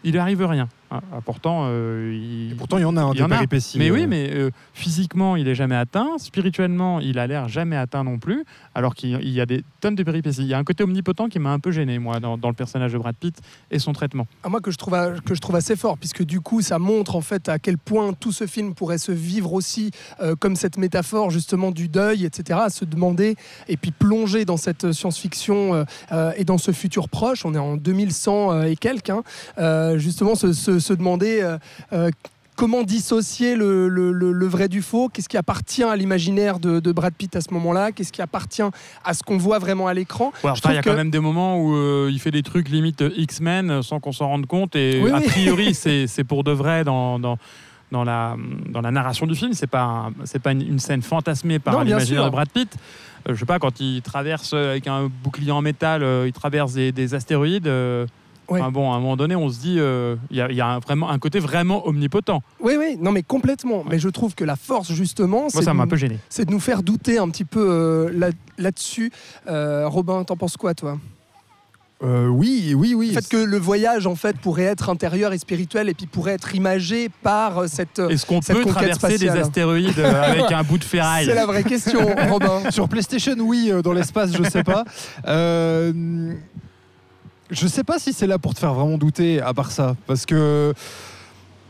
il 0.05 0.13
lui 0.13 0.19
arrive 0.19 0.43
rien. 0.45 0.69
Ah, 0.91 1.01
ah, 1.13 1.21
pourtant, 1.25 1.65
euh, 1.67 2.13
il... 2.15 2.53
Et 2.53 2.55
pourtant, 2.55 2.79
il 2.79 2.83
y 2.83 2.85
en 2.85 2.97
a 2.97 3.03
un 3.03 3.11
Il 3.13 3.15
y 3.15 3.19
des 3.19 3.23
en 3.25 3.31
a. 3.31 3.35
péripéties. 3.37 3.79
Mais 3.79 3.91
euh. 3.91 3.95
oui, 3.95 4.07
mais 4.07 4.31
euh, 4.33 4.51
physiquement, 4.73 5.35
il 5.37 5.49
est 5.49 5.55
jamais 5.57 5.75
atteint. 5.75 6.17
Spirituellement, 6.19 7.01
il 7.01 7.19
a 7.19 7.27
l'air 7.27 7.49
jamais 7.49 7.77
atteint 7.77 8.05
non 8.05 8.19
plus. 8.19 8.45
Alors 8.75 8.95
qu'il 8.95 9.19
il 9.23 9.31
y 9.31 9.41
a 9.41 9.47
des 9.47 9.65
tonnes 9.81 9.95
de 9.97 10.03
péripéties. 10.05 10.43
Il 10.43 10.47
y 10.49 10.55
a 10.55 10.59
un 10.59 10.65
côté 10.65 10.85
omnipotent 10.85 11.29
qui 11.29 11.39
m'a 11.39 11.51
un 11.53 11.59
peu 11.59 11.73
gêné, 11.73 11.99
moi, 11.99 12.21
dans, 12.21 12.39
dans 12.39 12.49
le 12.49 12.55
personnage 12.55 12.93
de 12.93 12.99
Brad 12.99 13.17
Pitt 13.17 13.37
et 13.71 13.79
son 13.79 13.93
traitement. 13.93 14.27
Ah, 14.45 14.49
moi 14.49 14.61
que 14.61 14.71
je 14.71 14.77
trouve 14.77 14.95
a- 14.95 15.13
que 15.25 15.35
je 15.35 15.41
trouve 15.41 15.57
assez 15.57 15.75
fort 15.77 15.99
puisque 15.99 16.23
du 16.25 16.41
coup 16.41 16.61
ça 16.63 16.79
montre 16.79 17.17
en 17.17 17.21
fait 17.21 17.49
à 17.49 17.59
quel 17.59 17.79
point 17.79 18.13
tout 18.13 18.33
ce 18.33 18.47
film 18.47 18.75
pourrait 18.75 18.99
se 18.99 19.13
vivre 19.13 19.53
aussi 19.55 19.91
euh, 20.21 20.35
comme 20.39 20.55
cette 20.57 20.77
métaphore 20.79 21.31
justement 21.31 21.71
du 21.73 21.89
deuil 21.89 22.25
etc 22.25 22.61
à 22.65 22.71
se 22.71 22.85
demander 22.85 23.37
et 23.69 23.77
puis 23.77 23.91
plonger 23.91 24.45
dans 24.45 24.57
cette 24.57 24.93
science-fiction 24.93 25.75
euh, 25.75 25.85
euh, 26.13 26.33
et 26.37 26.45
dans 26.45 26.59
ce 26.59 26.71
futur 26.73 27.09
proche 27.09 27.45
on 27.45 27.55
est 27.55 27.59
en 27.59 27.77
2100 27.77 28.53
euh, 28.53 28.63
et 28.65 28.77
quelques 28.77 29.11
hein, 29.11 29.23
euh, 29.59 29.99
justement 29.99 30.35
se, 30.35 30.53
se- 30.79 30.87
se 30.87 30.93
demander 30.95 31.41
euh, 31.43 31.59
euh, 31.93 32.11
Comment 32.59 32.85
dissocier 32.85 33.55
le, 33.55 33.87
le- 33.87 34.13
le- 34.13 34.33
le 34.33 34.47
vrai 34.47 34.69
du 34.69 34.81
faux? 34.81 35.11
Qu'est-ce 35.11 35.29
qui 35.29 35.37
appartient 35.37 35.83
à 35.83 35.95
l'imaginaire 35.95 36.59
de, 36.59 36.81
de 36.81 36.91
Brad 36.91 37.13
Pitt 37.13 37.37
à 37.37 37.43
ce 37.43 37.53
moment-là? 37.53 37.93
Qu'est-ce 37.93 38.11
qui 38.13 38.23
appartient 38.23 38.63
à 39.05 39.13
ce 39.13 39.23
qu'on 39.23 39.37
voit 39.37 39.59
vraiment 39.59 39.89
à 39.89 39.93
l'écran? 39.93 40.33
Ouais, 40.43 40.53
il 40.65 40.73
y 40.73 40.79
a 40.79 40.83
quand 40.83 40.95
même 40.97 41.11
des 41.11 41.21
moments 41.21 41.61
où 41.61 41.75
euh, 41.77 42.09
il 42.11 42.19
fait 42.19 42.31
des 42.31 42.43
trucs 42.43 42.71
limite 42.71 43.05
X-Men 43.15 43.83
sans 43.83 44.01
qu'on 44.01 44.13
s'en 44.13 44.29
rende 44.29 44.47
compte. 44.47 44.75
Et 44.75 45.03
Oui, 45.05 45.11
a 45.11 45.21
priori, 45.21 45.75
c'est 45.83 46.07
c'est 46.07 46.25
pour 46.25 46.45
de 46.45 46.53
vrai 46.53 46.83
dans. 46.85 47.19
dans 47.19 47.37
dans 47.93 48.03
la, 48.03 48.37
dans 48.71 48.81
la 48.81 48.91
narration 48.91 49.27
du 49.29 49.37
film, 49.37 49.53
c'est 49.53 49.69
pas 49.69 50.11
c'est 50.25 50.41
pas 50.43 50.51
une, 50.53 50.63
une 50.63 50.79
scène 50.81 51.03
fantasmée 51.03 51.59
par 51.61 51.75
l'imaginaire 51.85 52.25
de 52.25 52.31
Brad 52.31 52.49
Pitt. 52.49 52.75
Euh, 53.29 53.35
je 53.35 53.39
sais 53.39 53.47
pas 53.47 53.59
quand 53.61 53.79
il 53.81 54.03
traverse 54.03 54.55
avec 54.55 54.89
un 54.89 55.09
bouclier 55.23 55.53
en 55.53 55.61
métal, 55.63 56.03
euh, 56.03 56.25
il 56.27 56.33
traverse 56.33 56.73
des, 56.73 56.91
des 56.91 57.15
astéroïdes. 57.15 57.69
euh, 57.69 58.07
Ouais. 58.49 58.61
enfin 58.61 58.71
bon, 58.71 58.93
à 58.93 58.97
un 58.97 59.01
moment 59.01 59.17
donné, 59.17 59.35
on 59.35 59.49
se 59.49 59.59
dit, 59.59 59.77
euh, 59.79 60.17
il 60.31 60.37
y 60.37 60.41
a, 60.41 60.51
il 60.51 60.57
y 60.57 60.61
a 60.61 60.67
un, 60.67 60.79
vraiment 60.79 61.11
un 61.11 61.19
côté 61.19 61.39
vraiment 61.41 61.87
omnipotent. 61.87 62.43
Oui, 62.61 62.75
oui, 62.79 62.97
non 63.01 63.11
mais 63.13 63.23
complètement. 63.23 63.83
Mais 63.89 63.99
je 63.99 64.09
trouve 64.09 64.35
que 64.35 64.45
la 64.45 64.57
force 64.57 64.93
justement, 64.93 65.41
Moi, 65.43 65.49
c'est 65.51 65.63
ça 65.63 65.73
de 65.73 65.77
m'a 65.77 65.83
un 65.83 65.87
nous- 65.87 65.91
peu 65.91 65.97
gêné. 65.97 66.19
c'est 66.29 66.45
de 66.45 66.51
nous 66.53 66.61
faire 66.61 66.83
douter 66.83 67.19
un 67.19 67.29
petit 67.29 67.45
peu 67.45 67.67
euh, 67.69 68.11
là- 68.17 68.31
là-dessus. 68.59 69.11
Euh, 69.49 69.89
Robin, 69.89 70.23
t'en 70.25 70.37
penses 70.37 70.57
quoi, 70.57 70.75
toi? 70.75 70.99
Euh, 72.05 72.27
oui, 72.29 72.75
oui, 72.77 72.93
oui. 72.95 73.09
Le 73.15 73.23
fait 73.23 73.29
que 73.29 73.37
le 73.39 73.57
voyage, 73.57 74.07
en 74.07 74.17
fait, 74.17 74.37
pourrait 74.37 74.65
être 74.65 74.91
intérieur 74.91 75.33
et 75.33 75.39
spirituel, 75.39 75.89
et 75.89 75.95
puis 75.95 76.07
pourrait 76.07 76.35
être 76.35 76.55
imagé 76.55 77.09
par 77.23 77.67
cette. 77.71 77.99
Est-ce 77.99 78.27
qu'on 78.27 78.41
peut 78.41 78.65
traverser 78.67 79.17
des 79.17 79.31
astéroïdes 79.31 79.99
avec 80.01 80.53
un 80.53 80.63
bout 80.63 80.77
de 80.77 80.85
ferraille? 80.85 81.25
C'est 81.25 81.35
la 81.35 81.47
vraie 81.47 81.65
question, 81.65 82.01
Robin. 82.29 82.61
Sur 82.71 82.87
PlayStation, 82.91 83.35
oui. 83.41 83.73
Dans 83.83 83.95
l'espace, 83.95 84.31
je 84.37 84.43
sais 84.45 84.63
pas. 84.63 84.85
Euh, 85.27 86.35
je 87.51 87.67
sais 87.67 87.85
pas 87.85 87.99
si 87.99 88.13
c'est 88.13 88.27
là 88.27 88.39
pour 88.39 88.55
te 88.55 88.59
faire 88.61 88.75
vraiment 88.75 88.99
douter, 88.99 89.41
à 89.41 89.55
part 89.55 89.71
ça, 89.71 89.97
parce 90.07 90.27
que. 90.27 90.73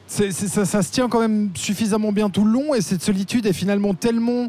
ça 0.06 0.82
se 0.82 0.90
tient 0.92 1.08
quand 1.08 1.20
même 1.20 1.50
suffisamment 1.54 2.12
bien 2.12 2.30
tout 2.30 2.44
le 2.44 2.52
long 2.52 2.74
et 2.74 2.80
cette 2.80 3.02
solitude 3.02 3.44
est 3.46 3.52
finalement 3.52 3.92
tellement 3.92 4.48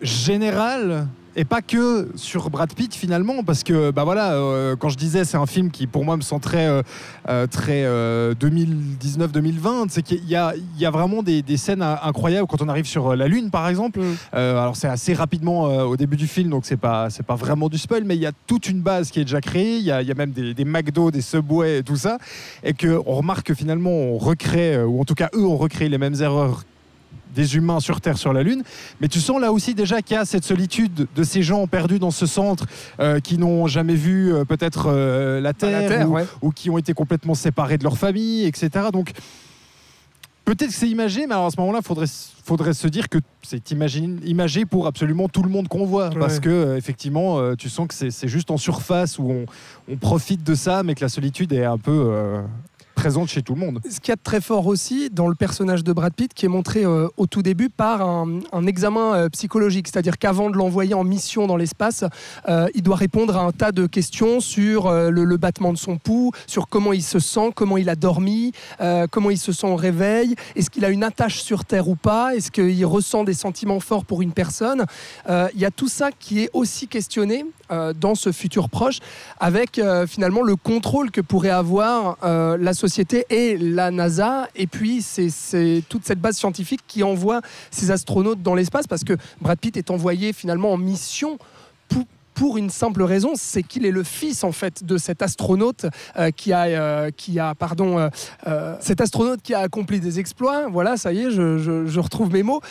générale 0.00 1.08
et 1.36 1.44
pas 1.44 1.62
que 1.62 2.08
sur 2.16 2.50
Brad 2.50 2.72
Pitt 2.74 2.94
finalement 2.94 3.44
parce 3.44 3.62
que 3.62 3.90
bah 3.90 4.04
voilà 4.04 4.32
euh, 4.32 4.76
quand 4.76 4.88
je 4.88 4.96
disais 4.96 5.24
c'est 5.24 5.36
un 5.36 5.46
film 5.46 5.70
qui 5.70 5.86
pour 5.86 6.04
moi 6.04 6.16
me 6.16 6.22
sent 6.22 6.38
très 6.40 6.66
euh, 6.66 6.82
euh, 7.28 7.46
très 7.46 7.84
2019-2020 8.34 9.86
c'est 9.88 10.02
qu'il 10.02 10.24
y 10.28 10.36
a, 10.36 10.54
il 10.56 10.80
y 10.80 10.86
a 10.86 10.90
vraiment 10.90 11.22
des, 11.22 11.42
des 11.42 11.56
scènes 11.56 11.82
euh, 11.82 11.94
incroyables 12.02 12.46
quand 12.46 12.62
on 12.62 12.68
arrive 12.68 12.86
sur 12.86 13.08
euh, 13.12 13.16
la 13.16 13.28
lune 13.28 13.50
par 13.50 13.68
exemple 13.68 14.00
Mm. 14.00 14.16
euh, 14.34 14.58
alors 14.62 14.76
c'est 14.76 14.88
assez 14.88 15.14
rapidement 15.14 15.68
euh, 15.68 15.82
au 15.84 15.96
début 15.96 16.16
du 16.16 16.26
film, 16.26 16.48
donc 16.50 16.64
c'est 16.64 16.76
pas 16.76 17.10
c'est 17.10 17.24
pas 17.26 17.34
vraiment 17.34 17.68
du 17.68 17.76
spoil, 17.76 18.04
mais 18.04 18.14
il 18.16 18.22
y 18.22 18.26
a 18.26 18.32
toute 18.46 18.68
une 18.68 18.80
base 18.80 19.10
qui 19.10 19.20
est 19.20 19.24
déjà 19.24 19.40
créée. 19.40 19.76
Il 19.78 19.82
y 19.84 19.90
a, 19.90 20.00
il 20.00 20.08
y 20.08 20.10
a 20.10 20.14
même 20.14 20.30
des, 20.30 20.54
des 20.54 20.64
McDo, 20.64 21.10
des 21.10 21.20
Subway 21.20 21.78
et 21.78 21.82
tout 21.82 21.96
ça, 21.96 22.18
et 22.62 22.72
que 22.72 23.00
on 23.06 23.14
remarque 23.16 23.46
que 23.48 23.54
finalement 23.54 23.90
on 23.90 24.16
recrée, 24.18 24.76
euh, 24.76 24.86
ou 24.86 25.00
en 25.00 25.04
tout 25.04 25.14
cas 25.14 25.28
eux 25.34 25.44
ont 25.44 25.56
recréé 25.56 25.88
les 25.88 25.98
mêmes 25.98 26.14
erreurs 26.20 26.64
des 27.34 27.56
humains 27.56 27.80
sur 27.80 28.00
Terre, 28.00 28.18
sur 28.18 28.32
la 28.32 28.42
Lune. 28.42 28.62
Mais 29.00 29.08
tu 29.08 29.20
sens 29.20 29.40
là 29.40 29.52
aussi 29.52 29.74
déjà 29.74 30.02
qu'il 30.02 30.16
y 30.16 30.18
a 30.18 30.24
cette 30.24 30.44
solitude 30.44 31.06
de 31.14 31.22
ces 31.22 31.42
gens 31.42 31.66
perdus 31.66 31.98
dans 31.98 32.10
ce 32.10 32.26
centre 32.26 32.66
euh, 32.98 33.20
qui 33.20 33.38
n'ont 33.38 33.66
jamais 33.66 33.94
vu 33.94 34.32
euh, 34.32 34.44
peut-être 34.44 34.86
euh, 34.86 35.40
la 35.40 35.52
Terre, 35.52 35.82
la 35.82 35.88
Terre, 35.88 36.10
ou, 36.10 36.14
ouais. 36.14 36.26
ou 36.42 36.50
qui 36.50 36.70
ont 36.70 36.78
été 36.78 36.92
complètement 36.92 37.34
séparés 37.34 37.78
de 37.78 37.84
leur 37.84 37.98
famille, 37.98 38.46
etc. 38.46 38.70
Donc 38.92 39.12
peut-être 40.44 40.70
que 40.70 40.74
c'est 40.74 40.88
imagé, 40.88 41.26
mais 41.26 41.34
alors 41.34 41.46
à 41.46 41.50
ce 41.50 41.60
moment-là, 41.60 41.80
il 41.82 41.86
faudrait, 41.86 42.06
faudrait 42.44 42.74
se 42.74 42.88
dire 42.88 43.08
que 43.08 43.18
c'est 43.42 43.70
imagé 43.70 44.66
pour 44.66 44.86
absolument 44.86 45.28
tout 45.28 45.42
le 45.42 45.50
monde 45.50 45.68
qu'on 45.68 45.86
voit. 45.86 46.10
Parce 46.10 46.40
que 46.40 46.76
effectivement, 46.76 47.54
tu 47.56 47.68
sens 47.68 47.86
que 47.86 48.10
c'est 48.10 48.28
juste 48.28 48.50
en 48.50 48.56
surface 48.56 49.18
où 49.18 49.30
on, 49.30 49.46
on 49.88 49.96
profite 49.96 50.42
de 50.42 50.54
ça, 50.54 50.82
mais 50.82 50.94
que 50.94 51.02
la 51.02 51.08
solitude 51.08 51.52
est 51.52 51.64
un 51.64 51.78
peu 51.78 52.42
présente 53.00 53.30
chez 53.30 53.40
tout 53.40 53.54
le 53.54 53.60
monde. 53.60 53.80
Ce 53.88 53.98
qu'il 53.98 54.10
y 54.10 54.12
a 54.12 54.16
de 54.16 54.20
très 54.22 54.42
fort 54.42 54.66
aussi 54.66 55.08
dans 55.08 55.26
le 55.26 55.34
personnage 55.34 55.82
de 55.82 55.90
Brad 55.94 56.12
Pitt, 56.12 56.34
qui 56.34 56.44
est 56.44 56.50
montré 56.50 56.84
euh, 56.84 57.08
au 57.16 57.26
tout 57.26 57.40
début 57.40 57.70
par 57.70 58.02
un, 58.02 58.66
examen 58.66 59.14
euh, 59.14 59.28
psychologique, 59.30 59.88
c'est-à-dire 59.88 60.18
qu'avant 60.18 60.50
de 60.50 60.58
l'envoyer 60.58 60.92
en 60.92 61.02
mission 61.02 61.46
dans 61.46 61.56
l'espace, 61.56 62.04
euh, 62.46 62.68
il 62.74 62.82
doit 62.82 62.96
répondre 62.96 63.38
à 63.38 63.40
un 63.40 63.52
tas 63.52 63.72
de 63.72 63.86
questions 63.86 64.40
sur 64.40 64.92
le, 64.92 65.36
battement 65.38 65.72
de 65.72 65.78
son 65.78 65.96
pouls, 65.96 66.32
sur 66.46 66.68
comment 66.68 66.92
il 66.92 67.02
se 67.02 67.20
sent, 67.20 67.52
comment 67.54 67.78
il 67.78 67.88
a 67.88 67.96
dormi, 67.96 68.52
comment 69.10 69.30
il 69.30 69.38
se 69.38 69.52
sent 69.52 69.66
au 69.66 69.76
réveil, 69.76 70.34
est-ce 70.54 70.68
qu'il 70.68 70.84
a 70.84 70.90
une 70.90 71.02
attache 71.02 71.40
sur 71.40 71.64
Terre 71.64 71.88
ou 71.88 71.96
pas, 71.96 72.34
est-ce 72.36 72.50
qu'il 72.50 72.84
ressent 72.84 73.24
des 73.24 73.32
sentiments 73.32 73.80
forts 73.80 74.04
pour 74.04 74.20
une 74.20 74.32
personne? 74.32 74.84
Il 75.28 75.60
y 75.60 75.64
a 75.64 75.70
tout 75.70 75.88
ça 75.88 76.10
qui 76.12 76.40
est 76.40 76.50
aussi 76.52 76.88
questionné 76.88 77.46
euh, 77.70 77.92
dans 77.92 78.14
ce 78.14 78.32
futur 78.32 78.68
proche, 78.68 78.98
avec 79.38 79.78
euh, 79.78 80.06
finalement 80.06 80.42
le 80.42 80.56
contrôle 80.56 81.10
que 81.10 81.20
pourrait 81.20 81.50
avoir 81.50 82.18
euh, 82.22 82.56
la 82.58 82.74
société 82.74 83.26
et 83.30 83.56
la 83.56 83.90
NASA, 83.90 84.48
et 84.56 84.66
puis 84.66 85.02
c'est 85.02 85.82
toute 85.88 86.04
cette 86.04 86.20
base 86.20 86.36
scientifique 86.36 86.80
qui 86.86 87.02
envoie 87.02 87.40
ces 87.70 87.90
astronautes 87.90 88.42
dans 88.42 88.54
l'espace, 88.54 88.86
parce 88.86 89.04
que 89.04 89.16
Brad 89.40 89.58
Pitt 89.58 89.76
est 89.76 89.90
envoyé 89.90 90.32
finalement 90.32 90.72
en 90.72 90.76
mission 90.76 91.38
pour, 92.40 92.56
une 92.56 92.70
simple 92.70 93.02
raison, 93.02 93.32
c'est 93.34 93.62
qu'il 93.62 93.84
est 93.84 93.90
le 93.90 94.02
fils 94.02 94.44
en 94.44 94.52
fait 94.52 94.82
de 94.82 94.96
cet 94.96 95.20
astronaute 95.20 95.84
euh, 96.16 96.30
qui 96.30 96.54
a, 96.54 96.62
euh, 96.64 97.10
qui 97.14 97.38
a, 97.38 97.54
pardon, 97.54 98.08
euh, 98.46 98.76
cet 98.80 99.02
astronaute 99.02 99.42
qui 99.42 99.52
a 99.52 99.58
accompli 99.58 100.00
des 100.00 100.18
exploits. 100.18 100.66
Voilà, 100.68 100.96
ça 100.96 101.12
y 101.12 101.18
est, 101.20 101.30
je, 101.30 102.00
retrouve 102.00 102.32
mes 102.32 102.42
mots. 102.42 102.62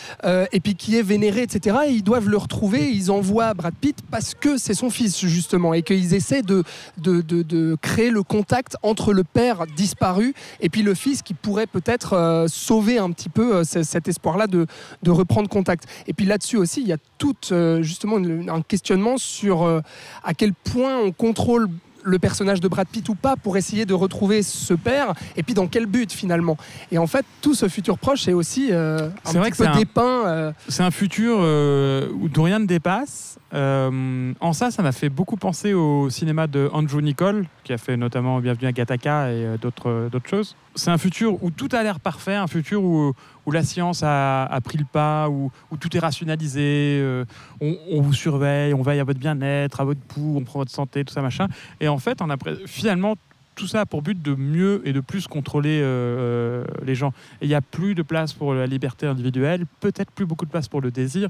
Et 0.52 0.60
puis 0.60 0.74
qui 0.74 0.98
est 0.98 1.04
vénéré, 1.04 1.44
etc. 1.44 1.78
Et 1.88 1.92
ils 1.92 2.04
doivent 2.04 2.30
le 2.30 2.38
retrouver. 2.38 2.90
Ils 2.90 3.12
envoient 3.12 3.54
Brad 3.54 3.76
Pitt 3.80 3.98
parce 4.10 4.34
que 4.34 4.58
c'est 4.58 4.74
son 4.74 4.90
fils 4.90 5.24
justement, 5.24 5.76
et 5.76 5.84
qu'ils 5.84 6.16
essaient 6.16 6.42
de, 6.42 6.64
de, 6.98 7.22
de- 7.22 7.44
de 7.44 7.78
créer 7.80 8.10
le 8.10 8.24
contact 8.24 8.76
entre 8.82 9.14
le 9.14 9.24
père 9.24 9.68
disparu 9.78 10.34
et 10.62 10.70
puis 10.70 10.82
le 10.82 10.96
fils 10.96 11.22
qui 11.22 11.36
pourrait 11.36 11.68
peut-être 11.68 12.46
sauver 12.48 12.98
un 12.98 13.12
petit 13.12 13.30
peu 13.30 13.64
ce- 13.64 13.84
cet 13.84 14.08
espoir-là 14.08 14.48
de, 14.48 14.66
de 15.04 15.12
reprendre 15.12 15.48
contact. 15.48 15.84
Et 16.08 16.14
puis 16.14 16.26
là-dessus 16.26 16.58
aussi, 16.58 16.82
il 16.82 16.88
y 16.88 16.94
a 16.94 16.98
tout 17.20 17.36
justement 17.82 18.18
un 18.18 18.62
questionnement 18.64 19.18
sur 19.18 19.59
euh, 19.68 19.82
à 20.24 20.34
quel 20.34 20.54
point 20.54 20.98
on 20.98 21.12
contrôle 21.12 21.70
le 22.04 22.20
personnage 22.20 22.60
de 22.60 22.68
Brad 22.68 22.88
Pitt 22.88 23.08
ou 23.10 23.16
pas 23.16 23.36
pour 23.36 23.58
essayer 23.58 23.86
de 23.86 23.94
retrouver 23.94 24.44
ce 24.44 24.74
père 24.74 25.14
et 25.36 25.44
puis 25.44 25.54
dans 25.54 25.68
quel 25.68 25.86
but 25.86 26.12
finalement 26.12 26.58
et 26.92 26.98
en 26.98 27.08
fait 27.08 27.26
tout 27.42 27.54
ce 27.54 27.68
futur 27.68 27.98
proche 27.98 28.28
est 28.28 28.34
aussi 28.34 28.70
euh, 28.72 29.10
un 29.26 29.32
C'est 29.32 29.38
vrai 29.38 29.50
petit 29.52 29.64
que 29.64 29.68
peu 29.68 29.78
dépeint 29.78 30.28
euh, 30.28 30.52
C'est 30.68 30.84
un 30.84 30.92
futur 30.92 31.38
euh, 31.42 32.10
où 32.12 32.30
rien 32.42 32.60
ne 32.60 32.66
dépasse. 32.66 33.38
En 33.52 34.54
ça, 34.54 34.72
ça 34.72 34.84
m'a 34.84 34.92
fait 34.92 35.10
beaucoup 35.10 35.36
penser 35.36 35.74
au 35.74 36.10
cinéma 36.10 36.48
de 36.48 36.70
Andrew 36.72 37.02
Nicole, 37.02 37.46
qui 37.64 37.74
a 37.74 37.78
fait 37.78 37.98
notamment 37.98 38.40
Bienvenue 38.40 38.68
à 38.68 38.72
Gattaca 38.72 39.32
et 39.32 39.58
d'autres 39.60 40.10
d'autres 40.12 40.30
choses. 40.30 40.56
C'est 40.76 40.92
un 40.92 40.98
futur 40.98 41.44
où 41.44 41.50
tout 41.50 41.68
a 41.72 41.82
l'air 41.82 42.00
parfait, 42.00 42.36
un 42.36 42.48
futur 42.48 42.84
où, 42.84 43.14
où 43.50 43.52
la 43.52 43.64
science 43.64 44.04
a, 44.04 44.46
a 44.46 44.62
pris 44.62 44.78
le 44.78 44.86
pas, 44.86 45.28
où, 45.28 45.52
où 45.72 45.78
tout 45.78 45.96
est 45.98 46.00
rationalisé, 46.00 47.00
euh, 47.02 47.26
on, 47.60 47.76
on 47.90 48.00
vous 48.02 48.14
surveille, 48.14 48.76
on 48.76 48.84
veille 48.84 49.00
à 49.00 49.04
votre 49.04 49.20
bien-être, 49.20 49.82
à 49.82 49.86
votre 49.86 50.00
pouls, 50.02 50.36
on 50.38 50.44
prend 50.44 50.60
votre 50.60 50.72
santé, 50.72 51.04
tout 51.04 51.12
ça 51.14 51.24
machin. 51.24 51.48
Et 51.82 51.88
en 51.88 51.98
fait, 51.98 52.22
on 52.22 52.30
a 52.30 52.38
pré- 52.38 52.58
finalement 52.68 53.16
tout 53.56 53.66
ça 53.68 53.82
a 53.82 53.86
pour 53.88 54.04
but 54.04 54.22
de 54.22 54.36
mieux 54.36 54.82
et 54.86 54.94
de 54.94 55.00
plus 55.02 55.28
contrôler 55.28 55.82
euh, 55.82 55.84
euh, 55.84 56.64
les 56.86 56.94
gens. 56.94 57.10
Et 57.42 57.46
il 57.46 57.50
n'y 57.50 57.56
a 57.56 57.62
plus 57.62 57.96
de 57.96 58.04
place 58.04 58.34
pour 58.34 58.54
la 58.54 58.68
liberté 58.68 59.08
individuelle, 59.08 59.66
peut-être 59.80 60.12
plus 60.12 60.28
beaucoup 60.28 60.46
de 60.46 60.52
place 60.52 60.68
pour 60.68 60.80
le 60.80 60.92
désir. 60.92 61.28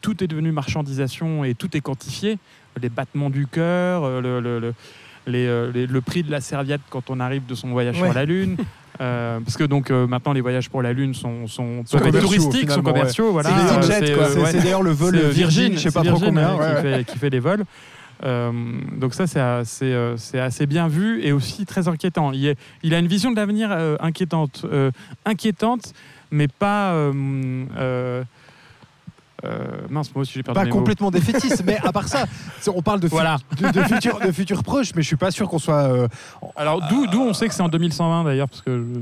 Tout 0.00 0.22
est 0.24 0.26
devenu 0.26 0.50
marchandisation 0.50 1.44
et 1.44 1.54
tout 1.54 1.74
est 1.76 1.80
quantifié. 1.80 2.38
Les 2.82 2.88
battements 2.88 3.30
du 3.30 3.46
cœur, 3.46 4.20
le, 4.20 4.40
le- 4.40 4.58
le- 4.58 4.74
les, 5.28 5.70
les- 5.72 5.86
le 5.86 6.00
prix 6.00 6.24
de 6.24 6.30
la 6.32 6.40
serviette 6.40 6.80
quand 6.90 7.08
on 7.08 7.20
arrive 7.20 7.46
de 7.46 7.54
son 7.54 7.68
voyage 7.70 8.00
Ouais. 8.00 8.08
sur 8.08 8.14
la 8.14 8.24
Lune. 8.24 8.56
Euh, 9.02 9.40
parce 9.40 9.56
que 9.56 9.64
donc 9.64 9.90
euh, 9.90 10.06
maintenant 10.06 10.32
les 10.32 10.40
voyages 10.40 10.70
pour 10.70 10.80
la 10.80 10.92
Lune 10.92 11.12
sont, 11.12 11.48
sont, 11.48 11.82
Sont 11.84 11.98
touristiques, 11.98 12.70
sont 12.70 12.82
commerciaux. 12.82 13.32
Voilà. 13.32 13.50
C'est 13.82 14.10
Euh, 14.12 14.42
ouais. 14.42 14.52
d'ailleurs 14.52 14.82
le 14.82 14.92
vol 14.92 15.16
Virgin, 15.16 15.72
je 15.74 15.78
sais 15.80 15.90
pas 15.90 16.04
trop 16.04 16.20
combien. 16.20 16.54
ouais, 16.54 16.60
ouais, 16.60 16.66
qui, 16.80 16.86
ouais. 16.86 16.96
fait, 16.98 17.04
qui 17.04 17.18
fait 17.18 17.30
des 17.30 17.40
vols. 17.40 17.64
Donc 18.22 19.14
ça, 19.14 19.26
c'est 19.26 19.40
assez, 20.38 20.66
bien 20.66 20.86
vu 20.86 21.20
et 21.24 21.32
aussi 21.32 21.66
très 21.66 21.88
inquiétant. 21.88 22.30
Il, 22.32 22.46
est- 22.46 22.58
il 22.84 22.94
a 22.94 22.98
une 23.00 23.08
vision 23.08 23.32
de 23.32 23.36
l'avenir 23.36 23.72
inquiétante, 24.00 24.64
inquiétante, 25.24 25.92
mais 26.30 26.46
pas. 26.46 26.94
Euh, 29.44 29.64
mince, 29.90 30.14
moi 30.14 30.22
aussi 30.22 30.32
j'ai 30.34 30.42
perdu 30.42 30.58
Pas 30.58 30.64
mes 30.64 30.70
mots. 30.70 30.76
complètement 30.76 31.10
défaitiste, 31.10 31.62
mais 31.66 31.78
à 31.82 31.92
part 31.92 32.08
ça, 32.08 32.24
on 32.74 32.82
parle 32.82 33.00
de, 33.00 33.08
fu- 33.08 33.14
Voilà. 33.14 33.38
de, 33.60 33.68
de 33.70 33.82
futur, 33.82 34.20
de 34.20 34.32
futur 34.32 34.62
proche, 34.62 34.92
mais 34.94 35.02
je 35.02 35.06
suis 35.08 35.16
pas 35.16 35.30
sûr 35.30 35.48
qu'on 35.48 35.58
soit. 35.58 35.82
euh, 35.84 36.08
Alors 36.56 36.80
d'où, 36.88 37.06
d'où 37.06 37.20
on 37.20 37.34
sait 37.34 37.48
que 37.48 37.54
c'est 37.54 37.62
en 37.62 37.68
2120 37.68 38.24
d'ailleurs, 38.24 38.48
parce 38.48 38.62
que 38.62 38.70
je- 38.78 39.00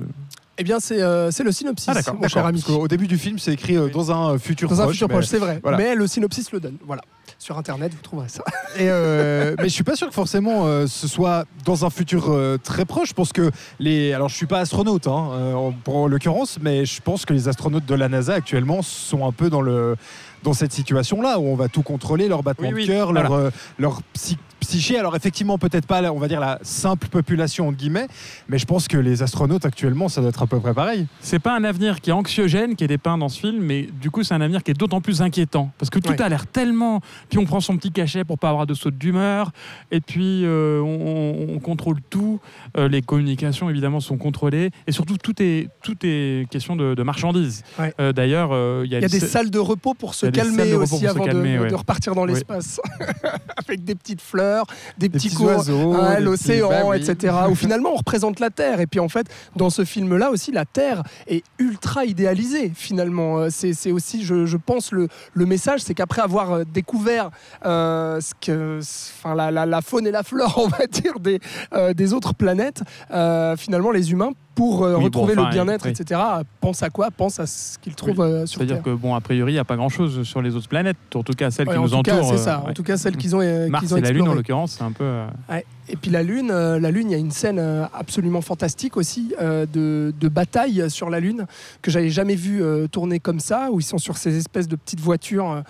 eh 0.58 0.62
bien 0.64 0.78
c'est 0.78 1.00
euh, 1.00 1.30
c'est 1.30 1.42
le 1.42 1.52
synopsis 1.52 1.88
Ah, 1.88 1.94
d'accord, 1.94 2.16
mon 2.20 2.28
cher 2.28 2.44
ami 2.44 2.62
qu'au 2.62 2.86
début 2.86 3.06
du 3.06 3.16
film, 3.16 3.38
c'est 3.38 3.52
écrit 3.54 3.76
euh, 3.78 3.88
dans 3.88 4.12
un 4.12 4.38
futur 4.38 4.68
dans 4.68 4.74
proche. 4.76 4.88
un 4.88 4.90
futur 4.92 5.08
mais- 5.08 5.14
proche 5.14 5.24
c'est 5.26 5.38
vrai 5.38 5.58
voilà. 5.62 5.78
mais 5.78 5.94
le 5.94 6.06
synopsis 6.06 6.52
le 6.52 6.60
donne 6.60 6.76
voilà 6.86 7.00
sur 7.38 7.56
internet 7.56 7.94
vous 7.94 8.02
trouverez 8.02 8.28
ça 8.28 8.42
Et 8.76 8.90
euh, 8.90 9.54
mais 9.56 9.64
je 9.70 9.72
suis 9.74 9.84
pas 9.84 9.96
sûr 9.96 10.08
que 10.08 10.12
forcément 10.12 10.66
euh, 10.66 10.86
ce 10.86 11.08
soit 11.08 11.46
dans 11.64 11.86
un 11.86 11.90
futur 11.90 12.26
euh, 12.28 12.58
très 12.62 12.84
proche. 12.84 13.08
Je 13.08 13.14
pense 13.14 13.32
que 13.32 13.50
les. 13.78 14.12
Alors 14.12 14.28
je 14.28 14.34
suis 14.36 14.44
pas 14.46 14.58
astronaute, 14.58 15.06
hein, 15.06 15.30
euh, 15.32 15.54
en- 15.54 15.72
pour 15.72 16.08
l'occurrence, 16.10 16.58
mais 16.60 16.84
je 16.84 17.00
pense 17.00 17.24
que 17.24 17.32
les 17.32 17.48
astronautes 17.48 17.86
de 17.86 17.94
la 17.94 18.10
NASA 18.10 18.34
actuellement 18.34 18.82
sont 18.82 19.26
un 19.26 19.32
peu 19.32 19.48
dans 19.48 19.62
le 19.62 19.96
dans 20.42 20.52
cette 20.52 20.72
situation-là 20.72 21.38
où 21.38 21.44
on 21.46 21.54
va 21.56 21.68
tout 21.68 21.82
contrôler, 21.82 22.28
leur 22.28 22.42
battement 22.42 22.68
Oui, 22.68 22.74
oui, 22.74 22.82
de 22.86 22.92
cœur, 22.92 23.12
voilà. 23.12 23.22
leur 23.28 23.32
euh, 23.32 23.50
leur 23.78 24.02
psy- 24.14 24.38
psyché. 24.60 24.98
Alors 24.98 25.16
effectivement 25.16 25.58
peut-être 25.58 25.86
pas, 25.86 26.00
la- 26.00 26.12
on 26.12 26.18
va 26.18 26.28
dire 26.28 26.40
la 26.40 26.58
simple 26.62 27.08
population 27.08 27.68
entre 27.68 27.78
guillemets, 27.78 28.06
mais 28.48 28.58
je 28.58 28.66
pense 28.66 28.86
que 28.88 28.96
les 28.96 29.22
astronautes 29.22 29.64
actuellement 29.66 30.08
ça 30.08 30.20
doit 30.20 30.30
être 30.30 30.42
à 30.42 30.46
peu 30.46 30.60
près 30.60 30.74
pareil. 30.74 31.06
c'est 31.20 31.38
pas 31.38 31.56
un 31.56 31.64
avenir 31.64 32.00
qui 32.00 32.10
est 32.10 32.12
anxiogène 32.12 32.76
qui 32.76 32.84
est 32.84 32.88
dépeint 32.88 33.18
dans 33.18 33.28
ce 33.28 33.40
film, 33.40 33.58
mais 33.60 33.88
du 34.00 34.10
coup 34.10 34.22
c'est 34.22 34.34
un 34.34 34.40
avenir 34.40 34.62
qui 34.62 34.70
est 34.70 34.74
d'autant 34.74 35.00
plus 35.00 35.22
inquiétant 35.22 35.70
parce 35.78 35.90
que 35.90 35.98
tout 35.98 36.10
Ouais. 36.10 36.22
a 36.22 36.28
l'air 36.28 36.46
tellement. 36.46 37.00
Puis 37.28 37.38
on 37.38 37.44
prend 37.46 37.60
son 37.60 37.76
petit 37.76 37.90
cachet 37.92 38.24
pour 38.24 38.38
pas 38.38 38.50
avoir 38.50 38.66
de 38.66 38.74
saute 38.74 38.96
d'humeur, 38.98 39.52
et 39.90 40.00
puis 40.00 40.44
euh, 40.44 40.80
on, 40.80 41.54
on 41.54 41.58
contrôle 41.60 42.00
tout. 42.10 42.40
Euh, 42.76 42.88
les 42.88 43.02
communications 43.02 43.70
évidemment 43.70 44.00
sont 44.00 44.18
contrôlées, 44.18 44.70
et 44.86 44.92
surtout 44.92 45.16
tout 45.16 45.40
est 45.42 45.68
tout 45.82 45.96
est 46.02 46.48
question 46.50 46.76
de, 46.76 46.94
de 46.94 47.02
marchandises. 47.02 47.62
Ouais. 47.78 47.94
Euh, 48.00 48.12
D'ailleurs, 48.12 48.50
il 48.84 48.90
y 48.90 48.96
a, 48.96 48.98
y 49.00 49.06
des 49.06 49.20
sa- 49.20 49.26
salles 49.28 49.50
de 49.50 49.58
repos 49.58 49.94
pour 49.94 50.14
se 50.14 50.26
calmer 50.26 50.74
aussi 50.74 51.06
avant 51.06 51.24
de- 51.24 51.28
calmer, 51.30 51.56
de, 51.56 51.62
ouais. 51.62 51.74
repartir 51.74 52.14
dans 52.14 52.24
l'espace 52.24 52.80
avec 53.56 53.84
des 53.84 53.94
petites 53.94 54.20
fleurs 54.20 54.49
des, 54.98 55.08
Des 55.08 55.08
petits 55.10 55.28
petits 55.28 55.36
cours 55.36 55.46
oiseaux, 55.48 55.92
Ouais, 55.94 56.00
des 56.08 56.14
petits- 56.16 56.22
l'océan, 56.24 56.68
bah 56.88 56.96
etc. 56.96 57.34
Où 57.50 57.54
finalement 57.64 57.90
on 57.92 57.96
représente 57.96 58.40
la 58.40 58.50
Terre. 58.50 58.80
Et 58.80 58.86
puis 58.86 59.00
en 59.00 59.08
fait, 59.08 59.26
dans 59.56 59.70
ce 59.70 59.84
film-là 59.84 60.30
aussi, 60.30 60.52
la 60.52 60.64
Terre 60.64 61.02
est 61.26 61.42
ultra 61.58 62.04
idéalisée. 62.04 62.72
Finalement, 62.74 63.38
Euh, 63.38 63.48
c'est 63.50 63.92
aussi, 63.92 64.24
je, 64.24 64.46
je 64.46 64.56
pense, 64.56 64.92
le, 64.92 65.08
le 65.34 65.46
message, 65.46 65.80
c'est 65.80 65.94
qu'après 65.94 66.22
avoir 66.22 66.52
euh, 66.52 66.64
découvert 66.72 67.30
euh, 67.64 68.20
ce 68.20 68.32
que, 68.40 68.80
enfin, 69.18 69.34
la, 69.34 69.50
la- 69.50 69.66
la 69.66 69.80
faune 69.82 70.06
et 70.06 70.10
la 70.10 70.22
flore, 70.22 70.54
on 70.64 70.68
va 70.68 70.86
dire, 70.86 71.20
des, 71.20 71.40
euh, 71.74 71.92
des 71.94 72.12
autres 72.12 72.34
planètes, 72.34 72.82
euh, 73.12 73.56
finalement, 73.56 73.90
les 73.90 74.12
humains, 74.12 74.30
pour 74.60 74.84
euh, 74.84 74.88
Oui, 74.96 74.98
bon, 74.98 75.04
retrouver 75.04 75.32
enfin, 75.38 75.44
le 75.48 75.54
bien-être, 75.54 75.86
oui. 75.86 75.90
etc., 75.92 76.20
pensent 76.60 76.82
à 76.82 76.90
quoi? 76.90 77.10
Pensent 77.10 77.40
à 77.40 77.46
ce 77.46 77.78
qu'ils 77.78 77.94
trouvent 77.94 78.18
Oui. 78.20 78.26
euh, 78.26 78.44
sur 78.46 78.58
C'est-à-dire 78.60 78.82
que 78.82 78.90
bon, 78.90 79.14
a 79.14 79.20
priori, 79.22 79.52
il 79.52 79.54
n'y 79.54 79.58
a 79.58 79.64
pas 79.64 79.76
grand-chose 79.76 80.22
sur 80.24 80.42
les 80.42 80.54
autres 80.54 80.68
planètes, 80.68 80.98
en 81.14 81.22
tout 81.22 81.32
cas 81.32 81.50
celles 81.50 81.66
Ouais, 81.66 81.76
qui 81.76 81.80
nous 81.80 81.94
entourent. 81.94 82.28
c'est 82.30 82.36
ça. 82.36 82.56
euh, 82.58 82.62
En 82.64 82.66
ouais. 82.66 82.74
tout 82.74 82.82
cas, 82.82 82.98
celles 82.98 83.16
qu'ils 83.16 83.34
ont, 83.34 83.40
euh, 83.40 83.68
Mars 83.70 83.82
qu'ils 83.82 83.94
ont 83.94 83.96
et 83.96 84.02
la 84.02 84.10
Lune, 84.10 84.28
en 84.28 84.34
l'occurrence, 84.34 84.72
c'est 84.72 84.84
un 84.84 84.92
peu. 84.92 85.04
euh, 85.04 85.26
Ouais. 85.48 85.64
Et 85.92 85.96
puis 85.96 86.10
la 86.10 86.22
Lune, 86.22 86.50
euh, 86.52 86.78
la 86.78 86.90
Lune, 86.90 87.08
il 87.10 87.12
y 87.12 87.16
a 87.16 87.18
une 87.18 87.32
scène 87.32 87.58
euh, 87.58 87.84
absolument 87.92 88.40
fantastique 88.40 88.96
aussi 88.96 89.34
euh, 89.40 89.66
de, 89.66 90.14
de 90.18 90.28
bataille 90.28 90.88
sur 90.88 91.10
la 91.10 91.18
Lune 91.20 91.46
que 91.82 91.90
j'avais 91.90 92.10
jamais 92.10 92.36
vu 92.36 92.62
tourner 92.92 93.18
comme 93.20 93.40
ça, 93.40 93.68
où 93.70 93.80
ils 93.80 93.84
sont 93.84 93.98
sur 93.98 94.16
ces 94.16 94.36
espèces 94.36 94.68
de 94.68 94.76
petites 94.76 95.00
voitures 95.00 95.62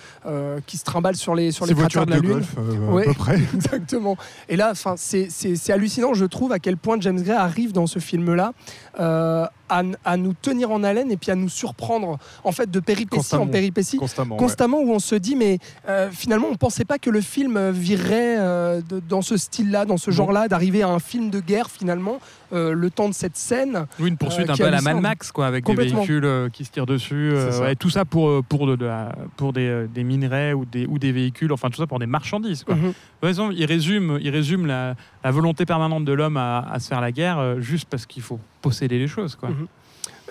qui 0.67 0.77
se 0.77 0.85
trimballent 0.85 1.17
sur 1.17 1.35
les 1.35 1.53
sur 1.53 1.65
Ces 1.67 1.73
les 1.75 1.81
voitures 1.81 2.07
de 2.07 2.11
la 2.11 2.17
de 2.17 2.23
Lune. 2.23 2.33
golf 2.33 2.55
euh, 2.59 2.91
Ouais. 2.93 3.03
à 3.03 3.07
peu 3.07 3.15
près. 3.15 3.39
Exactement. 3.55 4.17
Et 4.49 4.57
là, 4.57 4.69
enfin, 4.73 4.95
c'est 4.97 5.71
hallucinant, 5.71 6.15
je 6.15 6.25
trouve, 6.25 6.53
à 6.53 6.59
quel 6.59 6.77
point 6.77 6.97
James 7.01 7.21
Gray 7.23 7.37
arrive 7.37 7.73
dans 7.73 7.87
ce 7.87 7.99
film-là 7.99 8.53
euh, 8.99 9.47
à, 9.71 9.83
à 10.05 10.17
nous 10.17 10.35
tenir 10.35 10.71
en 10.71 10.83
haleine 10.83 11.11
et 11.11 11.17
puis 11.17 11.31
à 11.31 11.35
nous 11.37 11.49
surprendre, 11.49 12.19
en 12.45 12.53
fait, 12.53 12.71
de 12.71 12.81
péripétie 12.81 13.35
en 13.37 13.47
péripétie 13.47 13.97
Constamment. 13.97 14.35
ouais. 14.35 14.39
constamment 14.43 14.79
où 14.81 14.91
on 14.93 14.99
se 14.99 15.15
dit 15.15 15.37
mais 15.37 15.59
euh, 15.89 16.11
finalement 16.11 16.49
on 16.51 16.57
pensait 16.57 16.85
pas 16.85 16.99
que 16.99 17.09
le 17.11 17.21
film 17.21 17.57
euh, 17.57 17.71
virerait 17.73 18.37
euh, 18.39 18.81
de- 18.89 19.01
dans 19.01 19.23
ce 19.23 19.37
style-là, 19.37 19.85
dans 19.85 19.97
ce 19.97 20.11
Non. 20.11 20.17
genre-là, 20.17 20.49
d'arriver 20.49 20.83
à 20.83 20.89
un 20.89 20.99
film 20.99 21.31
de 21.31 21.41
guerre 21.41 21.71
finalement, 21.71 22.19
euh, 22.53 22.73
le 22.73 22.91
temps 22.91 23.09
de 23.09 23.15
cette 23.15 23.37
scène. 23.37 23.87
Oui, 23.99 24.09
une 24.09 24.17
poursuite 24.17 24.49
Euh, 24.49 24.53
un 24.53 24.57
peu 24.57 24.65
à 24.67 24.71
la 24.71 24.81
Mad. 24.81 25.01
Max, 25.01 25.31
quoi, 25.33 25.47
avec 25.47 25.65
des 25.67 25.75
véhicules 25.75 26.25
euh, 26.25 26.49
qui 26.49 26.65
se 26.65 26.71
tirent 26.71 26.87
dessus. 26.87 27.33
ouais, 27.61 27.77
tout 27.77 27.91
ça 27.91 28.05
pour, 28.05 28.43
pour, 28.45 28.67
de, 28.67 28.77
de 28.77 28.87
la- 28.87 29.15
pour 29.37 29.53
des, 29.53 29.87
des 29.93 30.05
minerais 30.05 30.53
ou 30.53 30.65
des, 30.65 30.87
ou 30.87 30.99
des 30.99 31.13
véhicules, 31.13 31.53
enfin 31.53 31.71
tout 31.71 31.77
ça 31.81 31.87
pour 31.87 31.99
des 31.99 32.07
marchandises. 32.07 32.65
Quoi. 32.65 32.77
Par 33.21 33.29
exemple, 33.29 33.55
il 33.57 33.65
résume, 33.65 34.19
il 34.21 34.31
résume 34.31 34.67
la, 34.67 34.95
la 35.25 35.31
volonté 35.31 35.65
permanente 35.67 36.05
de 36.05 36.13
l'homme 36.13 36.37
à, 36.37 36.61
à 36.61 36.79
se 36.79 36.89
faire 36.89 37.01
la 37.01 37.13
guerre 37.13 37.61
juste 37.61 37.89
parce 37.89 38.07
qu'il 38.07 38.23
faut 38.23 38.41
posséder 38.63 38.99
les 38.99 39.09
choses. 39.09 39.37
Quoi. 39.37 39.51
Mhm. 39.51 39.67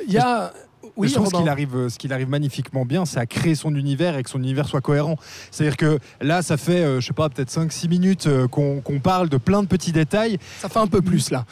Il 0.07 0.13
y 0.13 0.17
a 0.17 0.51
oui, 0.97 1.07
je 1.07 1.15
trouve 1.15 1.31
qu'il 1.31 1.47
arrive, 1.49 1.87
ce 1.89 1.97
qu'il 1.97 2.13
arrive 2.13 2.29
magnifiquement 2.29 2.85
bien, 2.85 3.05
c'est 3.05 3.19
à 3.19 3.25
créer 3.25 3.55
son 3.55 3.75
univers 3.75 4.17
et 4.17 4.23
que 4.23 4.29
son 4.29 4.39
univers 4.39 4.67
soit 4.67 4.81
cohérent. 4.81 5.15
C'est-à-dire 5.51 5.77
que 5.77 5.99
là, 6.21 6.41
ça 6.41 6.57
fait, 6.57 6.81
euh, 6.83 6.99
je 7.01 7.07
sais 7.07 7.13
pas, 7.13 7.29
peut-être 7.29 7.51
5-6 7.51 7.87
minutes 7.89 8.27
euh, 8.27 8.47
qu'on 8.47 8.81
parle 9.01 9.29
de 9.29 9.37
plein 9.37 9.63
de 9.63 9.67
petits 9.67 9.91
détails. 9.91 10.37
ça 10.59 10.69
fait 10.69 10.79
un 10.79 10.87
peu 10.87 11.01
plus 11.01 11.31
là. 11.31 11.45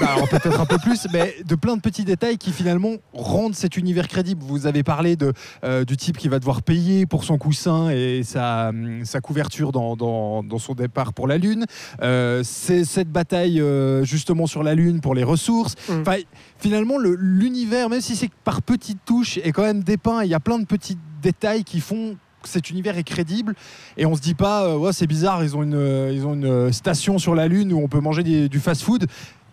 Bah, 0.00 0.14
peut-être 0.30 0.60
un 0.60 0.66
peu 0.66 0.78
plus, 0.78 1.06
mais 1.12 1.34
de 1.46 1.54
plein 1.54 1.76
de 1.76 1.80
petits 1.80 2.04
détails 2.04 2.38
qui 2.38 2.52
finalement 2.52 2.94
rendent 3.12 3.54
cet 3.54 3.76
univers 3.76 4.08
crédible. 4.08 4.42
Vous 4.44 4.66
avez 4.66 4.82
parlé 4.82 5.16
de, 5.16 5.32
euh, 5.64 5.84
du 5.84 5.96
type 5.96 6.16
qui 6.18 6.28
va 6.28 6.38
devoir 6.38 6.62
payer 6.62 7.06
pour 7.06 7.24
son 7.24 7.38
coussin 7.38 7.90
et 7.90 8.22
sa, 8.24 8.68
hum, 8.70 9.04
sa 9.04 9.20
couverture 9.20 9.72
dans, 9.72 9.96
dans- 9.96 10.42
dans 10.42 10.58
son 10.58 10.74
départ 10.74 11.12
pour 11.12 11.26
la 11.26 11.38
Lune. 11.38 11.66
Euh, 12.02 12.42
c'est 12.44 12.84
cette 12.84 13.10
bataille 13.10 13.60
euh, 13.60 14.04
justement 14.04 14.46
sur 14.46 14.62
la 14.62 14.74
Lune 14.74 15.00
pour 15.00 15.14
les 15.14 15.24
ressources. 15.24 15.74
Mm. 15.88 16.00
Enfin, 16.00 16.16
finalement, 16.60 16.98
le- 16.98 17.14
l'univers, 17.14 17.88
même 17.88 18.00
si 18.00 18.16
c'est 18.16 18.30
par 18.44 18.62
petites 18.62 19.04
touches, 19.04 19.38
est 19.38 19.52
quand 19.52 19.62
même 19.62 19.82
dépeint. 19.82 20.22
Il 20.24 20.30
y 20.30 20.34
a 20.34 20.40
plein 20.40 20.58
de 20.58 20.64
petits 20.66 20.98
détails 21.22 21.64
qui 21.64 21.80
font 21.80 22.16
que 22.42 22.48
cet 22.48 22.70
univers 22.70 22.96
est 22.96 23.04
crédible. 23.04 23.54
Et 23.98 24.06
on 24.06 24.14
se 24.14 24.20
dit 24.20 24.34
pas 24.34 24.64
euh, 24.64 24.76
ouais, 24.78 24.92
c'est 24.94 25.06
bizarre 25.06 25.44
ils 25.44 25.56
ont 25.56 25.62
une 25.62 25.74
euh, 25.74 26.10
ils 26.12 26.26
ont 26.26 26.32
une 26.34 26.46
euh, 26.46 26.72
station 26.72 27.18
sur 27.18 27.34
la 27.34 27.48
lune 27.48 27.70
où 27.72 27.78
on 27.78 27.88
peut 27.88 28.00
manger 28.00 28.22
des- 28.22 28.48
du 28.48 28.60
fast 28.60 28.82
food 28.82 29.06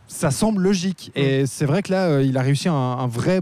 ça 0.07 0.31
semble 0.31 0.61
logique. 0.61 1.11
Et 1.15 1.45
c'est 1.45 1.65
vrai 1.65 1.83
que 1.83 1.91
là 1.91 2.05
euh, 2.05 2.23
il 2.23 2.37
a 2.37 2.41
réussi 2.41 2.69
un, 2.69 2.73
un 2.73 3.07
vrai 3.07 3.41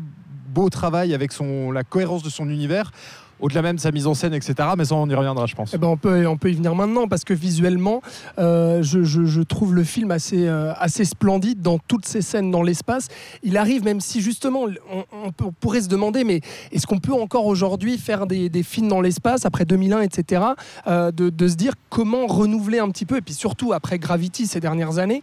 beau 0.50 0.70
travail 0.72 1.14
avec 1.14 1.32
son 1.32 1.72
la 1.72 1.84
cohérence 1.84 2.24
de 2.24 2.30
son 2.32 2.50
univers 2.50 2.92
au-delà 3.40 3.62
même 3.62 3.76
de 3.76 3.82
sa 3.82 3.92
mise 3.92 4.08
en 4.08 4.14
scène 4.14 4.34
etc 4.34 4.70
mais 4.78 4.86
ça 4.86 4.96
on 4.96 5.10
y 5.10 5.16
reviendra 5.16 5.46
je 5.46 5.56
pense 5.56 5.74
Eh 5.74 5.78
ben, 5.78 5.88
on, 5.88 5.98
peut, 5.98 6.26
on 6.28 6.38
peut 6.38 6.50
y 6.50 6.54
venir 6.54 6.76
maintenant 6.76 7.08
parce 7.08 7.24
que 7.24 7.34
visuellement, 7.34 8.02
euh, 8.40 8.82
je, 8.82 9.42
trouve 9.42 9.76
le 9.76 9.84
film 9.84 10.12
assez, 10.12 10.48
euh, 10.48 10.74
assez 10.78 11.06
splendide 11.06 11.62
dans 11.62 11.78
toutes 11.78 12.06
ces 12.06 12.22
scènes 12.22 12.52
dans 12.52 12.64
l'espace. 12.64 13.08
Il 13.44 13.58
arrive, 13.58 13.84
même 13.84 14.02
si 14.02 14.22
justement, 14.22 14.66
on, 15.12 15.32
pourrait 15.60 15.82
se 15.82 15.90
demander, 15.90 16.24
mais 16.24 16.42
est-ce 16.72 16.88
qu'on 16.88 17.00
peut 17.00 17.14
encore 17.14 17.46
aujourd'hui 17.46 17.98
faire 17.98 18.28
des, 18.28 18.50
films 18.64 18.88
dans 18.88 19.02
l'espace 19.02 19.46
après 19.46 19.66
2001, 19.66 20.02
etc., 20.02 20.42
euh, 20.88 21.12
de, 21.12 21.48
se 21.48 21.56
dire 21.56 21.74
comment 21.90 22.26
renouveler 22.26 22.80
un 22.80 22.90
petit 22.90 23.06
peu, 23.06 23.18
et 23.18 23.22
puis 23.22 23.34
surtout 23.34 23.74
après 23.74 24.00
Gravity 24.00 24.48
ces 24.48 24.60
dernières 24.60 24.98
années, 24.98 25.22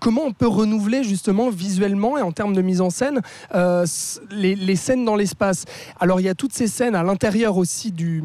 comment 0.00 0.22
on 0.24 0.32
peut 0.32 0.48
renouveler 0.48 1.04
justement 1.04 1.50
visuellement 1.50 2.18
et 2.18 2.22
en 2.22 2.32
termes 2.32 2.54
de 2.54 2.62
mise 2.62 2.80
en 2.80 2.90
scène 2.90 3.20
les, 4.30 4.54
les 4.56 4.76
scènes 4.76 5.04
dans 5.04 5.16
l'espace. 5.16 5.64
Alors 6.00 6.20
il 6.20 6.24
y 6.24 6.28
a 6.28 6.34
toutes 6.34 6.52
ces 6.52 6.66
scènes 6.66 6.94
à 6.94 7.02
l'intérieur 7.02 7.43
aussi 7.52 7.92
du, 7.92 8.22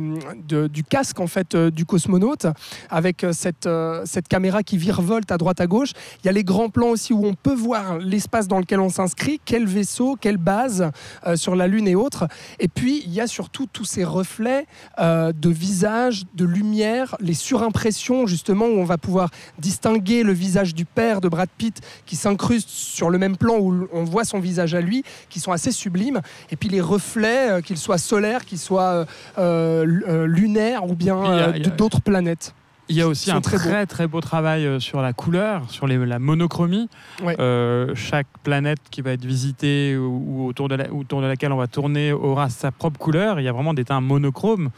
du 0.47 0.83
casque 0.83 1.19
en 1.19 1.27
fait 1.27 1.55
euh, 1.55 1.71
du 1.71 1.85
cosmonaute, 1.85 2.47
avec 2.89 3.23
euh, 3.23 3.31
cette, 3.33 3.67
euh, 3.67 4.01
cette 4.05 4.27
caméra 4.27 4.63
qui 4.63 4.77
virevolte 4.77 5.31
à 5.31 5.37
droite 5.37 5.61
à 5.61 5.67
gauche. 5.67 5.91
Il 6.23 6.25
y 6.25 6.29
a 6.29 6.31
les 6.31 6.43
grands 6.43 6.69
plans 6.69 6.89
aussi 6.89 7.13
où 7.13 7.25
on 7.25 7.33
peut 7.33 7.53
voir 7.53 7.97
l'espace 7.97 8.47
dans 8.47 8.59
lequel 8.59 8.79
on 8.79 8.89
s'inscrit, 8.89 9.39
quel 9.43 9.65
vaisseau, 9.65 10.17
quelle 10.19 10.37
base 10.37 10.89
sur 11.35 11.55
la 11.55 11.67
Lune 11.67 11.87
et 11.87 11.95
autres. 11.95 12.27
Et 12.59 12.67
puis 12.67 13.01
il 13.05 13.13
y 13.13 13.21
a 13.21 13.27
surtout 13.27 13.67
tous 13.71 13.85
ces 13.85 14.03
reflets 14.03 14.65
de 14.99 15.49
visage, 15.49 16.25
de 16.33 16.45
lumière, 16.45 17.15
les 17.19 17.33
surimpressions 17.33 18.25
justement 18.25 18.65
où 18.65 18.79
on 18.79 18.85
va 18.85 18.97
pouvoir 18.97 19.29
distinguer 19.57 20.23
le 20.23 20.33
visage 20.33 20.73
du 20.73 20.85
père 20.85 21.21
de 21.21 21.29
Brad 21.29 21.49
Pitt 21.57 21.81
qui 22.05 22.15
s'incruste 22.15 22.69
sur 22.69 23.09
le 23.09 23.17
même 23.17 23.37
plan 23.37 23.57
où 23.59 23.87
on 23.93 24.03
voit 24.03 24.25
son 24.25 24.39
visage 24.39 24.73
à 24.73 24.81
lui, 24.81 25.03
qui 25.29 25.39
sont 25.39 25.51
assez 25.51 25.71
sublimes. 25.71 26.21
Et 26.51 26.55
puis 26.55 26.69
les 26.69 26.81
reflets, 26.81 27.61
qu'ils 27.63 27.77
soient 27.77 27.97
solaires, 27.97 28.45
qu'ils 28.45 28.59
soient 28.59 28.98
euh, 28.99 29.05
euh, 29.37 29.85
euh, 30.07 30.25
lunaires 30.27 30.85
ou 30.85 30.95
bien 30.95 31.53
d'autres 31.77 32.01
planètes. 32.01 32.53
Il 32.91 32.95
y 32.95 33.01
a 33.03 33.07
aussi 33.07 33.29
un 33.29 33.39
très 33.39 33.57
très, 33.57 33.85
très 33.85 34.07
beau 34.07 34.19
travail 34.19 34.81
sur 34.81 34.99
la 35.01 35.13
couleur, 35.13 35.69
sur 35.69 35.85
les- 35.85 36.03
la 36.07 36.17
monochromie. 36.17 36.89
Ouais. 37.23 37.35
Euh, 37.39 37.93
chaque 37.93 38.25
planète 38.43 38.79
qui 38.89 39.01
va 39.03 39.11
être 39.11 39.25
visitée 39.25 39.95
ou, 39.95 40.23
ou 40.27 40.47
autour, 40.47 40.69
de 40.69 40.75
la- 40.75 40.91
autour 40.91 41.21
de 41.21 41.27
laquelle 41.27 41.51
on 41.51 41.57
va 41.57 41.67
tourner 41.67 42.13
aura 42.13 42.49
sa 42.49 42.71
propre 42.71 42.97
couleur. 42.97 43.39
Il 43.39 43.43
y 43.43 43.47
a 43.47 43.51
vraiment 43.51 43.75
des 43.75 43.85
teints 43.85 44.01
monochromes. 44.01 44.69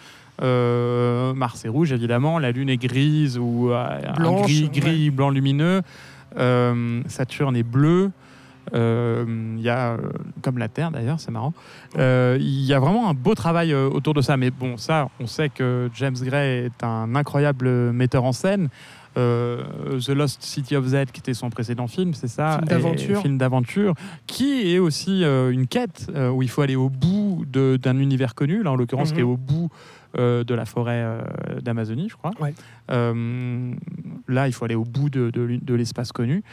Euh, 0.42 1.34
Mars 1.34 1.64
est 1.64 1.70
rouge 1.70 1.94
évidemment, 1.94 2.38
la 2.40 2.52
Lune 2.52 2.68
est 2.70 2.76
grise 2.78 3.38
ou 3.38 3.70
euh, 3.72 3.86
un 4.06 4.14
Blanche, 4.20 4.42
gris, 4.48 4.64
ouais. 4.74 4.80
gris 4.82 5.10
blanc 5.10 5.30
lumineux. 5.30 5.82
Saturne 7.08 7.56
est 7.56 7.64
bleu. 7.64 8.12
Euh, 8.74 9.26
Il 9.58 9.62
y 9.64 9.70
a, 9.70 9.92
euh, 9.94 9.98
comme 10.42 10.58
la 10.58 10.68
Terre 10.68 10.92
d'ailleurs, 10.92 11.20
c'est 11.20 11.32
marrant. 11.32 11.54
Euh, 11.98 12.38
Il 12.40 12.64
y 12.66 12.74
a 12.74 12.80
vraiment 12.80 13.10
un 13.10 13.14
beau 13.14 13.36
travail 13.36 13.74
autour 13.74 14.14
de 14.14 14.22
ça. 14.22 14.38
Mais 14.38 14.52
bon, 14.52 14.78
ça, 14.78 15.10
on 15.20 15.28
sait 15.28 15.50
que 15.50 15.90
James 15.96 16.16
Gray 16.22 16.66
est 16.66 16.84
un 16.84 17.16
incroyable 17.16 17.92
metteur 17.92 18.24
en 18.24 18.32
scène. 18.32 18.70
Euh, 19.18 19.64
The 20.00 20.10
Lost 20.12 20.42
City 20.42 20.76
of 20.78 20.86
Z, 20.86 21.06
qui 21.12 21.20
était 21.20 21.34
son 21.34 21.50
précédent 21.50 21.88
film, 21.88 22.14
c'est 22.14 22.30
ça 22.30 22.60
Film 22.60 22.66
d'aventure. 22.70 23.22
Film 23.22 23.38
d'aventure, 23.38 23.94
qui 24.26 24.74
est 24.74 24.80
aussi 24.80 25.26
euh, 25.26 25.50
une 25.52 25.68
quête 25.68 26.08
euh, 26.16 26.30
où 26.30 26.44
il 26.44 26.50
faut 26.50 26.62
aller 26.62 26.78
au 26.78 26.88
bout 26.90 27.44
d'un 27.52 28.00
univers 28.00 28.36
connu, 28.36 28.64
là 28.64 28.72
en 28.72 28.76
l'occurrence, 28.78 29.10
Mhm. 29.10 29.16
qui 29.16 29.20
est 29.20 29.26
au 29.26 29.38
bout 29.38 29.70
de 30.18 30.54
la 30.54 30.66
forêt 30.66 31.06
d'Amazonie, 31.62 32.10
je 32.10 32.16
crois. 32.18 32.32
Ouais. 32.42 32.54
Là, 34.28 34.48
il 34.48 34.54
faut 34.54 34.66
aller 34.66 34.76
au 34.76 34.84
bout 34.84 35.10
de, 35.10 35.30
de 35.30 35.42
l'u- 35.42 35.58
de 35.60 35.74
l'espace 35.74 36.12
connu. 36.12 36.44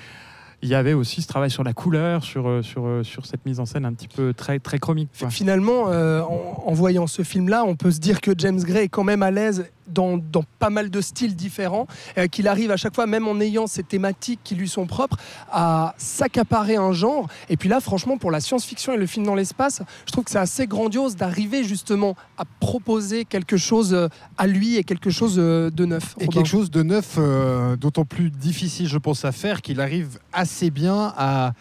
Il 0.63 0.69
y 0.69 0.75
avait 0.75 0.93
aussi 0.93 1.23
ce 1.23 1.29
travail 1.29 1.51
sur 1.51 1.63
la 1.63 1.73
couleur, 1.73 2.25
sur, 2.25 2.49
euh, 2.49 2.63
sur, 2.63 2.85
euh, 2.85 3.05
sur 3.05 3.27
cette 3.27 3.47
mise 3.47 3.61
en 3.61 3.67
scène 3.67 3.85
un 3.85 3.93
petit 3.93 4.09
peu 4.09 4.35
très, 4.35 4.59
très 4.59 4.79
chromique. 4.79 5.09
Finalement, 5.31 5.85
euh, 5.89 6.21
en, 6.23 6.65
en 6.67 6.73
voyant 6.73 7.07
ce 7.07 7.23
film-là, 7.23 7.65
on 7.65 7.77
peut 7.77 7.93
se 7.93 8.01
dire 8.01 8.21
que 8.21 8.33
James 8.37 8.61
Gray 8.61 8.85
est 8.85 8.89
quand 8.89 9.05
même 9.05 9.23
à 9.23 9.31
l'aise 9.31 9.67
dans, 9.89 10.19
dans 10.19 10.45
pas 10.59 10.71
mal 10.71 10.91
de 10.91 11.01
styles 11.01 11.37
différents, 11.37 11.87
euh, 12.17 12.27
qu'il 12.27 12.49
arrive 12.49 12.71
à 12.71 12.77
chaque 12.77 12.95
fois, 12.95 13.07
même 13.07 13.29
en 13.29 13.41
ayant 13.41 13.67
ces 13.67 13.83
thématiques 13.83 14.41
qui 14.45 14.55
lui 14.55 14.69
sont 14.69 14.87
propres, 14.87 15.17
à 15.51 15.95
s'accaparer 15.99 16.77
un 16.77 16.93
genre. 16.93 17.29
Et 17.49 17.57
puis 17.57 17.69
là, 17.69 17.81
franchement, 17.81 18.19
pour 18.19 18.31
la 18.31 18.41
science-fiction 18.41 18.93
et 18.93 18.97
le 18.97 19.07
film 19.07 19.27
dans 19.27 19.35
l'espace, 19.35 19.83
je 20.07 20.13
trouve 20.13 20.25
que 20.25 20.31
c'est 20.31 20.39
assez 20.39 20.67
grandiose 20.67 21.17
d'arriver 21.17 21.65
justement 21.65 22.17
à 22.37 22.45
proposer 22.61 23.25
quelque 23.25 23.57
chose 23.57 23.95
euh, 23.95 24.09
à 24.37 24.47
lui 24.47 24.77
et 24.77 24.85
quelque 24.85 25.11
chose 25.11 25.37
euh, 25.39 25.71
de 25.71 25.85
neuf. 25.85 26.15
Et 26.19 26.25
Robin. 26.25 26.39
quelque 26.39 26.49
chose 26.49 26.71
de 26.71 26.83
neuf, 26.83 27.17
euh, 27.19 27.77
d'autant 27.77 28.05
plus 28.05 28.31
difficile, 28.31 28.89
je 28.89 28.99
pense, 28.99 29.25
à 29.25 29.33
faire, 29.33 29.63
qu'il 29.63 29.81
arrive 29.81 30.19
assez 30.33 30.71
bien 30.71 31.13
à, 31.17 31.53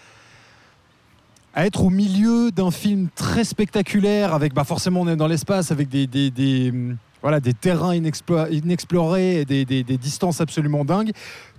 à 1.53 1.65
être 1.65 1.83
au 1.83 1.89
milieu 1.89 2.51
d'un 2.51 2.71
film 2.71 3.09
très 3.15 3.43
spectaculaire, 3.43 4.33
avec 4.33 4.53
bah 4.53 4.63
forcément 4.63 5.01
on 5.01 5.07
est 5.07 5.15
dans 5.15 5.27
l'espace, 5.27 5.71
avec 5.71 5.89
des, 5.89 6.07
des, 6.07 6.29
des, 6.29 6.69
hum, 6.69 6.97
voilà, 7.21 7.39
des 7.39 7.53
terrains 7.53 7.95
inexplo- 7.95 8.51
inexplorés 8.51 9.41
et 9.41 9.45
des- 9.45 9.65
des 9.83 9.97
distances 9.97 10.39
absolument 10.41 10.85
dingues, 10.85 11.11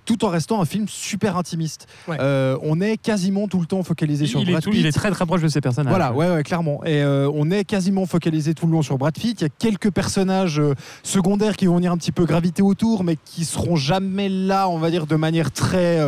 tout 0.09 0.25
en 0.25 0.29
restant 0.31 0.59
un 0.63 0.65
film 0.65 0.87
super 0.89 1.37
intimiste. 1.37 1.87
Ouais. 2.09 2.17
Euh, 2.19 2.57
on 2.63 2.81
est 2.81 2.97
quasiment 2.97 3.47
tout 3.47 3.61
le 3.61 3.67
temps 3.67 3.83
focalisé 3.83 4.25
sur 4.27 4.41
il, 4.41 4.51
Brad 4.51 4.63
tout- 4.63 4.71
Pitt. 4.71 4.81
il 4.81 4.87
est 4.87 4.93
très 4.93 5.11
très 5.11 5.27
proche 5.27 5.43
de 5.43 5.49
ses 5.49 5.61
personnages. 5.61 5.91
Voilà, 5.91 6.15
ouais, 6.15 6.31
ouais, 6.31 6.43
clairement. 6.43 6.83
Et 6.87 7.03
euh, 7.03 7.31
on 7.35 7.51
est 7.51 7.65
quasiment 7.65 8.07
focalisé 8.07 8.55
tout 8.55 8.65
le 8.67 8.73
long 8.73 8.81
sur 8.81 8.97
Brad 8.97 9.13
Pitt. 9.13 9.39
Il 9.43 9.45
y 9.45 9.47
a 9.47 9.51
quelques 9.51 9.91
personnages 9.91 10.61
euh, 10.61 10.73
secondaires 11.03 11.57
qui 11.57 11.67
vont 11.67 11.77
venir 11.77 11.93
un 11.93 11.99
petit 11.99 12.11
peu 12.13 12.25
graviter 12.25 12.63
autour, 12.63 13.05
mais 13.05 13.17
qui 13.27 13.45
seront 13.45 13.77
jamais 13.77 14.31
là, 14.31 14.67
on 14.71 14.79
va 14.79 14.91
dire, 14.91 15.07
de 15.07 15.17
manière 15.17 15.51
très, 15.53 16.01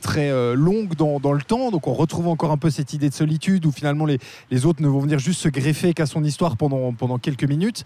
très 0.00 0.30
longue 0.54 0.94
dans, 0.94 1.18
dans 1.18 1.32
le 1.32 1.42
temps. 1.42 1.70
Donc 1.72 1.88
on 1.88 1.94
retrouve 1.94 2.28
encore 2.28 2.52
un 2.52 2.56
peu 2.58 2.70
cette 2.70 2.92
idée 2.92 3.08
de 3.08 3.14
solitude 3.14 3.66
où 3.66 3.72
finalement 3.72 4.06
les, 4.06 4.18
les 4.52 4.66
autres 4.66 4.82
ne 4.82 4.88
vont 4.88 5.00
venir 5.00 5.18
juste 5.18 5.40
se 5.40 5.48
greffer 5.48 5.94
qu'à 5.94 6.06
son 6.06 6.22
histoire 6.22 6.56
pendant, 6.56 6.92
pendant 6.92 7.18
quelques 7.18 7.44
minutes. 7.48 7.84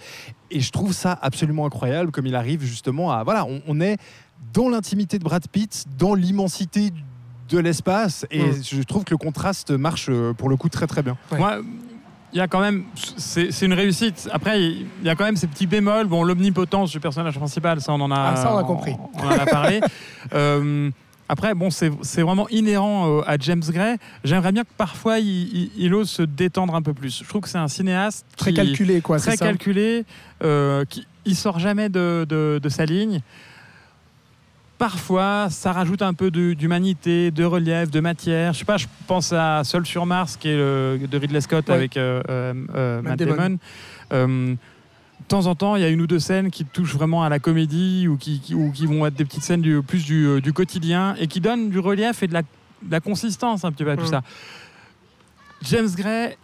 Et 0.50 0.60
je 0.60 0.70
trouve 0.70 0.92
ça 0.92 1.18
absolument 1.22 1.64
incroyable, 1.66 2.10
comme 2.12 2.26
il 2.26 2.34
arrive 2.36 2.62
justement 2.62 3.10
à. 3.10 3.24
Voilà, 3.24 3.46
on, 3.46 3.62
on 3.66 3.80
est 3.80 3.96
dans 4.52 4.68
l'intimité 4.68 5.18
de 5.18 5.24
Brad 5.24 5.46
Pitt, 5.48 5.84
dans 5.98 6.14
l'immensité 6.14 6.92
de 7.48 7.58
l'espace. 7.58 8.26
Et 8.30 8.42
Mm. 8.42 8.62
je 8.62 8.82
trouve 8.82 9.04
que 9.04 9.12
le 9.12 9.18
contraste 9.18 9.70
marche 9.70 10.06
euh, 10.08 10.32
pour 10.32 10.48
le 10.48 10.56
coup 10.56 10.68
très 10.68 10.86
très 10.86 11.02
bien. 11.02 11.16
Ouais. 11.30 11.38
Moi, 11.38 11.58
il 12.32 12.38
y 12.38 12.40
a 12.40 12.48
quand 12.48 12.60
même, 12.60 12.84
c'est 13.16 13.50
c'est 13.52 13.66
une 13.66 13.72
réussite. 13.72 14.28
Après, 14.32 14.60
il 14.62 14.86
y 15.04 15.08
a 15.08 15.14
quand 15.14 15.24
même 15.24 15.36
ces 15.36 15.46
petits 15.46 15.66
bémols. 15.66 16.06
Bon, 16.06 16.22
l'omnipotence 16.24 16.90
du 16.90 17.00
personnage 17.00 17.36
principal, 17.38 17.80
ça 17.80 17.92
on 17.92 18.00
en 18.00 18.10
a, 18.10 18.32
Ah, 18.32 18.36
ça, 18.36 18.54
on 18.54 18.58
a 18.58 18.64
compris. 18.64 18.94
On, 19.14 19.26
en 19.26 19.30
a 19.30 19.46
parlé. 19.46 19.80
Euh, 20.34 20.90
après, 21.28 21.54
bon, 21.54 21.70
c'est 21.70 21.92
c'est 22.02 22.22
vraiment 22.22 22.48
inhérent 22.48 23.18
euh, 23.18 23.22
à 23.26 23.36
James 23.38 23.62
Gray. 23.68 23.96
J'aimerais 24.24 24.50
bien 24.52 24.64
que 24.64 24.72
parfois 24.76 25.20
il, 25.20 25.28
il- 25.56 25.70
il 25.76 25.94
ose 25.94 26.10
se 26.10 26.22
détendre 26.22 26.74
un 26.74 26.82
peu 26.82 26.94
plus. 26.94 27.20
Je 27.22 27.28
trouve 27.28 27.42
que 27.42 27.48
c'est 27.48 27.58
un 27.58 27.68
cinéaste 27.68 28.26
Très 28.36 28.50
qui- 28.50 28.56
calculé, 28.56 29.00
quoi. 29.00 29.18
très 29.18 29.32
c'est 29.32 29.36
ça 29.36 29.46
calculé, 29.46 30.04
euh, 30.42 30.84
qui 30.84 31.06
il 31.24 31.36
sort 31.36 31.58
jamais 31.60 31.88
de, 31.88 32.26
de- 32.28 32.58
de 32.62 32.68
sa 32.68 32.84
ligne. 32.84 33.20
Parfois, 34.78 35.48
ça 35.48 35.72
rajoute 35.72 36.02
un 36.02 36.12
peu 36.12 36.30
d'humanité, 36.30 37.30
de 37.30 37.44
relief, 37.44 37.90
de 37.90 38.00
matière. 38.00 38.52
Je 38.52 38.58
sais 38.58 38.64
pas, 38.66 38.76
je 38.76 38.86
pense 39.06 39.32
à 39.32 39.62
Seul 39.64 39.86
sur 39.86 40.04
Mars, 40.04 40.36
qui 40.36 40.48
est 40.48 40.56
le, 40.56 41.00
de 41.10 41.16
Ridley 41.18 41.40
Scott 41.40 41.66
Ouais. 41.68 41.74
avec 41.74 41.96
euh, 41.96 42.22
euh, 42.28 42.52
euh, 42.74 42.96
Matt 43.02 43.18
Matt 43.18 43.18
Damon. 43.20 43.36
Damon. 43.36 43.58
Euh, 44.12 44.54
de 45.18 45.26
temps 45.28 45.46
en 45.46 45.54
temps, 45.54 45.76
il 45.76 45.82
y 45.82 45.84
a 45.84 45.88
une 45.88 46.02
ou 46.02 46.06
deux 46.06 46.18
scènes 46.18 46.50
qui 46.50 46.66
touchent 46.66 46.94
vraiment 46.94 47.24
à 47.24 47.30
la 47.30 47.38
comédie 47.38 48.06
ou 48.06 48.18
qui, 48.18 48.38
qui- 48.38 48.54
ou 48.54 48.70
qui 48.70 48.84
vont 48.86 49.06
être 49.06 49.14
des 49.14 49.24
petites 49.24 49.42
scènes 49.42 49.62
du, 49.62 49.80
plus 49.82 50.04
du, 50.04 50.26
euh, 50.26 50.40
du 50.42 50.52
quotidien 50.52 51.14
et 51.18 51.26
qui 51.26 51.40
donnent 51.40 51.70
du 51.70 51.78
relief 51.78 52.22
et 52.22 52.26
de 52.26 52.34
la, 52.34 52.42
de 52.42 52.90
la 52.90 53.00
consistance 53.00 53.64
un 53.64 53.72
petit 53.72 53.82
peu 53.82 53.90
à 53.90 53.96
tout 53.96 54.04
Mm. 54.04 54.08
ça. 54.08 54.22
James 55.62 55.88
Gray, 55.96 56.36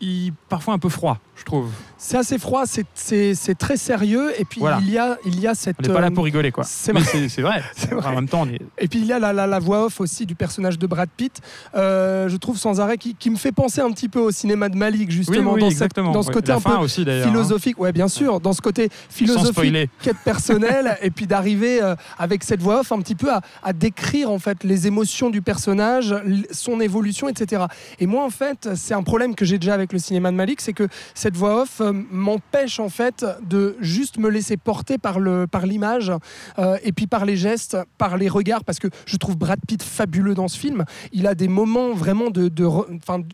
il 0.00 0.32
parfois 0.48 0.74
un 0.74 0.78
peu 0.78 0.88
froid, 0.88 1.18
je 1.36 1.42
trouve. 1.44 1.70
C'est 2.02 2.16
assez 2.16 2.38
froid, 2.38 2.64
c'est- 2.64 3.54
très 3.58 3.76
sérieux. 3.76 4.32
Et 4.38 4.44
puis 4.46 4.60
Voilà. 4.60 4.78
il, 4.80 4.90
y 4.90 4.96
a, 4.96 5.18
il 5.26 5.38
y 5.38 5.46
a 5.46 5.54
cette. 5.54 5.76
On 5.78 5.86
n'est 5.86 5.92
pas 5.92 6.00
là 6.00 6.06
euh, 6.06 6.10
pour 6.10 6.24
rigoler, 6.24 6.50
quoi. 6.50 6.64
c'est 6.64 6.92
vrai. 6.92 7.04
c'est 7.28 7.42
vrai. 7.42 7.62
En 8.06 8.14
même 8.14 8.26
temps, 8.28 8.42
on 8.42 8.48
est. 8.48 8.58
Et 8.78 8.88
puis 8.88 9.00
il 9.00 9.04
y 9.04 9.12
a 9.12 9.18
la, 9.18 9.32
la- 9.34 9.46
la 9.46 9.58
voix 9.58 9.84
off 9.84 10.00
aussi 10.00 10.24
du 10.24 10.34
personnage 10.34 10.78
de 10.78 10.86
Brad 10.86 11.10
Pitt, 11.14 11.40
euh, 11.74 12.28
je 12.28 12.36
trouve 12.38 12.56
sans 12.56 12.80
arrêt, 12.80 12.96
qui, 12.96 13.14
qui 13.14 13.28
me 13.28 13.36
fait 13.36 13.52
penser 13.52 13.82
un 13.82 13.90
petit 13.92 14.08
peu 14.08 14.18
au 14.18 14.30
cinéma 14.30 14.70
de 14.70 14.76
Malik, 14.76 15.10
justement, 15.10 15.52
oui, 15.52 15.60
dans, 15.60 15.70
cette- 15.70 15.94
dans 15.96 16.22
ce 16.22 16.30
côté 16.30 16.48
la 16.48 16.56
un 16.56 16.60
peu 16.60 16.72
aussi, 16.76 17.04
hein. 17.06 17.22
philosophique. 17.22 17.78
Ouais, 17.78 17.92
bien 17.92 18.08
sûr, 18.08 18.40
dans 18.40 18.54
ce 18.54 18.62
côté 18.62 18.88
philosophique, 19.10 19.90
quête 20.00 20.16
personnelle, 20.24 20.96
et 21.02 21.10
puis 21.10 21.26
d'arriver 21.26 21.82
euh, 21.82 21.94
avec 22.18 22.44
cette 22.44 22.62
voix 22.62 22.80
off 22.80 22.92
un 22.92 23.00
petit 23.00 23.14
peu 23.14 23.30
à, 23.30 23.42
à 23.62 23.72
décrire 23.74 24.30
en 24.30 24.38
fait 24.38 24.64
les 24.64 24.86
émotions 24.86 25.28
du 25.28 25.42
personnage, 25.42 26.14
son 26.50 26.80
évolution, 26.80 27.28
etc. 27.28 27.64
Et 27.98 28.06
moi, 28.06 28.24
en 28.24 28.30
fait, 28.30 28.70
c'est 28.74 28.94
un 28.94 29.02
problème 29.02 29.34
que 29.34 29.44
j'ai 29.44 29.58
déjà 29.58 29.74
avec 29.74 29.92
le 29.92 29.98
cinéma 29.98 30.30
de 30.30 30.36
Malik, 30.36 30.60
c'est 30.62 30.72
que 30.72 30.88
cette 31.14 31.36
voix 31.36 31.62
off 31.62 31.82
euh, 31.90 32.02
m'empêche 32.10 32.80
en 32.80 32.88
fait 32.88 33.24
de 33.42 33.76
juste 33.80 34.18
me 34.18 34.28
laisser 34.30 34.56
porter 34.56 34.98
par 34.98 35.20
le 35.20 35.46
par 35.46 35.66
l'image 35.66 36.12
euh, 36.58 36.76
et 36.82 36.92
puis 36.92 37.06
par 37.06 37.24
les 37.24 37.36
gestes, 37.36 37.76
par 37.98 38.16
les 38.16 38.28
regards, 38.28 38.64
parce 38.64 38.78
que 38.78 38.88
je 39.06 39.16
trouve 39.16 39.36
Brad 39.36 39.58
Pitt 39.66 39.82
fabuleux 39.82 40.34
dans 40.34 40.48
ce 40.48 40.58
film. 40.58 40.84
Il 41.12 41.26
a 41.26 41.34
des 41.34 41.48
moments 41.48 41.92
vraiment 41.94 42.30
de 42.30 42.48
de, 42.48 42.64
re- 42.64 42.86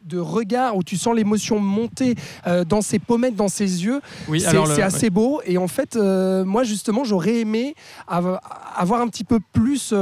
de 0.04 0.18
regard 0.18 0.76
où 0.76 0.82
tu 0.82 0.96
sens 0.96 1.14
l'émotion 1.14 1.58
monter 1.60 2.14
euh, 2.46 2.64
dans 2.64 2.80
ses 2.82 2.98
pommettes, 2.98 3.36
dans 3.36 3.48
ses 3.48 3.84
yeux. 3.84 4.00
Oui, 4.28 4.40
C'est 4.40 4.52
le- 4.78 4.84
assez 4.84 5.10
beau. 5.10 5.40
Et 5.44 5.58
en 5.58 5.68
fait, 5.68 5.96
moi, 5.96 6.64
justement, 6.64 7.04
j'aurais 7.04 7.36
aimé 7.40 7.74
av- 8.08 8.40
avoir 8.76 9.00
un 9.00 9.08
petit 9.08 9.24
peu 9.24 9.38
plus, 9.52 9.92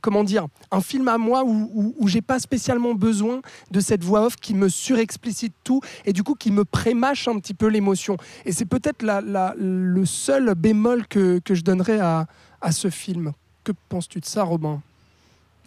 comment 0.00 0.24
dire, 0.24 0.46
un 0.70 0.80
film 0.80 1.08
à 1.08 1.18
moi 1.18 1.44
où, 1.44 1.70
où, 1.74 1.94
où 1.98 2.08
j'ai 2.08 2.22
pas 2.22 2.38
spécialement 2.38 2.94
besoin 2.94 3.40
de 3.70 3.80
cette 3.80 4.02
voix 4.04 4.26
off 4.26 4.36
qui 4.36 4.54
me 4.54 4.68
surexplicite 4.68 5.52
tout 5.64 5.80
et 6.04 6.12
du 6.12 6.22
coup 6.22 6.34
qui 6.34 6.50
me 6.50 6.64
prémâche 6.64 7.28
un 7.28 7.38
petit 7.38 7.54
peu 7.54 7.66
l'émotion. 7.66 7.91
Et 8.44 8.52
c'est 8.52 8.64
peut-être 8.64 9.04
le 9.04 10.04
seul 10.06 10.54
bémol 10.54 11.06
que, 11.06 11.40
je 11.48 11.62
donnerais 11.62 12.00
à, 12.00 12.26
ce 12.70 12.90
film. 12.90 13.32
Que 13.64 13.72
penses-tu 13.88 14.20
de 14.20 14.24
ça, 14.24 14.42
Robin? 14.44 14.80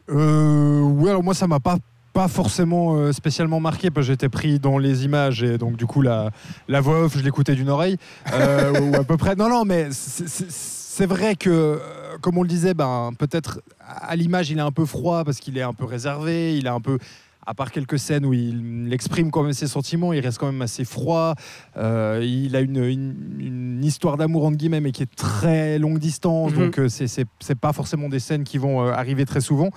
Euh, 0.10 0.82
ouais, 0.82 1.10
alors 1.10 1.24
moi 1.24 1.34
ça 1.34 1.48
m'a 1.48 1.60
pas 1.60 2.28
forcément 2.28 2.96
euh, 2.96 3.12
spécialement 3.12 3.60
marqué 3.60 3.90
parce 3.90 4.06
que 4.06 4.14
j'étais 4.14 4.30
pris 4.30 4.60
dans 4.60 4.78
les 4.78 5.04
images 5.04 5.44
et 5.44 5.58
donc 5.58 5.76
du 5.78 5.86
coup 5.86 6.02
la, 6.02 6.32
voix 6.70 7.06
off 7.06 7.18
je 7.18 7.24
l'écoutais 7.24 7.56
d'une 7.56 7.70
oreille 7.70 7.98
euh, 8.32 8.80
ou 8.80 8.96
à 8.96 9.04
peu 9.04 9.18
près. 9.18 9.36
Non 9.36 9.50
non 9.50 9.66
mais 9.66 9.90
c'est- 9.92 11.06
vrai 11.08 11.36
que 11.36 11.80
comme 12.22 12.38
on 12.38 12.44
le 12.44 12.48
disait 12.48 12.74
ben 12.74 13.12
peut-être 13.18 13.62
à 13.80 14.16
l'image 14.16 14.50
il 14.50 14.60
est 14.60 14.62
un 14.62 14.72
peu 14.72 14.86
froid 14.86 15.26
parce 15.26 15.40
qu'il 15.40 15.58
est 15.58 15.62
un 15.64 15.74
peu 15.74 15.84
réservé 15.86 16.58
il 16.58 16.68
est 16.68 16.70
un 16.70 16.80
peu 16.80 17.00
à 17.46 17.54
part 17.54 17.72
quelques 17.72 18.00
scènes 18.00 18.26
où 18.26 18.34
il 18.34 18.90
exprime 18.92 19.30
quand 19.32 19.44
même 19.44 19.54
ses 19.54 19.68
sentiments, 19.68 20.14
il 20.14 20.20
reste 20.20 20.38
quand 20.40 20.52
même 20.52 20.62
assez 20.62 20.84
froid. 20.86 21.36
Euh, 21.78 22.22
il 22.24 22.56
a 22.56 22.62
une, 22.62 22.84
une- 22.84 23.36
une 23.40 23.84
histoire 23.84 24.18
d'amour 24.18 24.46
entre 24.46 24.58
guillemets, 24.58 24.82
mais 24.82 24.92
qui 24.92 25.04
est 25.04 25.16
très 25.16 25.78
longue 25.80 26.00
distance, 26.00 26.52
Mhm. 26.54 26.58
donc 26.58 26.80
euh, 26.80 26.90
c'est- 26.90 27.08
c'est 27.08 27.56
pas 27.60 27.74
forcément 27.74 28.10
des 28.10 28.20
scènes 28.20 28.44
qui 28.44 28.58
vont 28.58 28.82
euh, 28.84 28.92
arriver 28.92 29.26
très 29.26 29.42
souvent. 29.42 29.70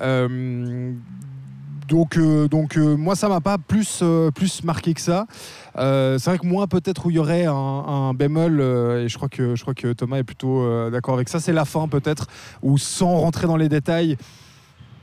Euh, 0.00 0.92
donc, 1.88 2.16
euh, 2.16 2.48
donc 2.48 2.76
euh, 2.76 2.96
moi, 2.96 3.14
ça 3.16 3.28
m'a 3.28 3.40
pas 3.40 3.58
plus, 3.58 4.00
euh, 4.02 4.30
plus 4.30 4.64
marqué 4.64 4.94
que 4.94 5.00
ça. 5.00 5.26
C'est 5.74 6.24
vrai 6.24 6.38
que 6.38 6.46
moi, 6.46 6.66
peut-être 6.66 7.06
où 7.06 7.10
il 7.10 7.16
y 7.16 7.18
aurait 7.18 7.44
un, 7.46 7.52
un 7.54 8.14
bémol, 8.14 8.60
et 8.60 9.08
je 9.08 9.16
crois, 9.16 9.28
que, 9.28 9.54
je 9.56 9.62
crois 9.62 9.74
que 9.74 9.92
Thomas 9.92 10.18
est 10.18 10.22
plutôt 10.24 10.90
d'accord 10.90 11.14
avec 11.14 11.28
ça, 11.28 11.40
c'est 11.40 11.52
la 11.52 11.64
fin, 11.64 11.88
peut-être, 11.88 12.26
où 12.62 12.78
sans 12.78 13.16
rentrer 13.16 13.46
dans 13.46 13.56
les 13.56 13.68
détails, 13.68 14.16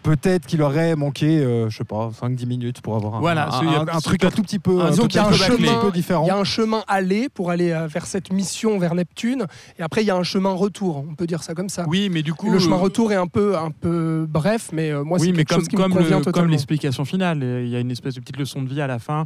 peut-être 0.04 0.46
qu'il 0.46 0.62
aurait 0.62 0.96
manqué, 0.96 1.40
euh, 1.40 1.70
je 1.70 1.78
sais 1.78 1.84
pas, 1.84 2.10
5-10 2.12 2.46
minutes 2.46 2.82
pour 2.82 2.96
avoir 2.96 3.16
un, 3.16 3.20
Voilà, 3.20 3.48
un, 3.48 3.52
c'est- 3.60 3.66
il 3.66 3.72
y 3.72 3.76
a- 3.76 3.80
un- 3.82 3.88
un 3.88 3.94
c'est 4.00 4.02
truc 4.02 4.24
un 4.24 4.30
tout 4.32 4.42
petit 4.42 4.60
peu, 4.60 4.80
un- 4.82 4.86
un 4.88 4.92
chemin- 5.34 5.90
différent. 5.92 6.24
Il 6.26 6.28
y 6.28 6.32
a 6.32 6.38
un 6.38 6.44
chemin 6.44 6.84
aller 6.88 7.30
pour 7.30 7.52
aller 7.52 7.72
euh, 7.72 7.88
vers 7.88 8.06
cette 8.06 8.32
mission 8.32 8.78
vers 8.80 8.96
Neptune, 8.96 9.46
et 9.78 9.82
après 9.84 10.02
il 10.04 10.08
y 10.08 10.12
a 10.12 10.16
un 10.16 10.24
chemin 10.24 10.52
retour. 10.54 11.06
On 11.10 11.16
peut 11.16 11.28
dire 11.28 11.44
ça 11.44 11.54
comme 11.54 11.70
ça. 11.70 11.86
Oui, 11.88 12.10
mais 12.12 12.22
du 12.24 12.34
coup. 12.34 12.50
le 12.52 12.60
chemin 12.60 12.76
euh, 12.78 12.80
retour 12.80 13.12
est 13.12 13.16
un 13.16 13.28
peu, 13.28 13.58
un 13.58 13.72
peu 13.72 14.26
bref, 14.30 14.70
mais 14.74 14.92
euh, 14.92 15.04
moi 15.04 15.20
c'est 15.20 15.26
oui, 15.26 15.32
mais 15.32 15.38
quelque 15.40 15.50
comme, 15.50 15.60
chose 15.60 15.68
qui 15.68 15.76
comme 15.76 15.92
me 15.94 15.98
le- 16.00 16.04
convient 16.04 16.22
comme 16.32 16.48
l'explication 16.50 17.06
finale, 17.06 17.40
euh, 17.44 17.64
il 17.64 17.70
y 17.70 17.76
a 17.76 17.80
une 17.80 17.92
espèce 17.92 18.16
de 18.16 18.20
petite 18.22 18.38
leçon 18.38 18.62
de 18.64 18.70
vie 18.70 18.82
à 18.82 18.88
la 18.88 19.00
fin 19.00 19.22
euh, 19.22 19.26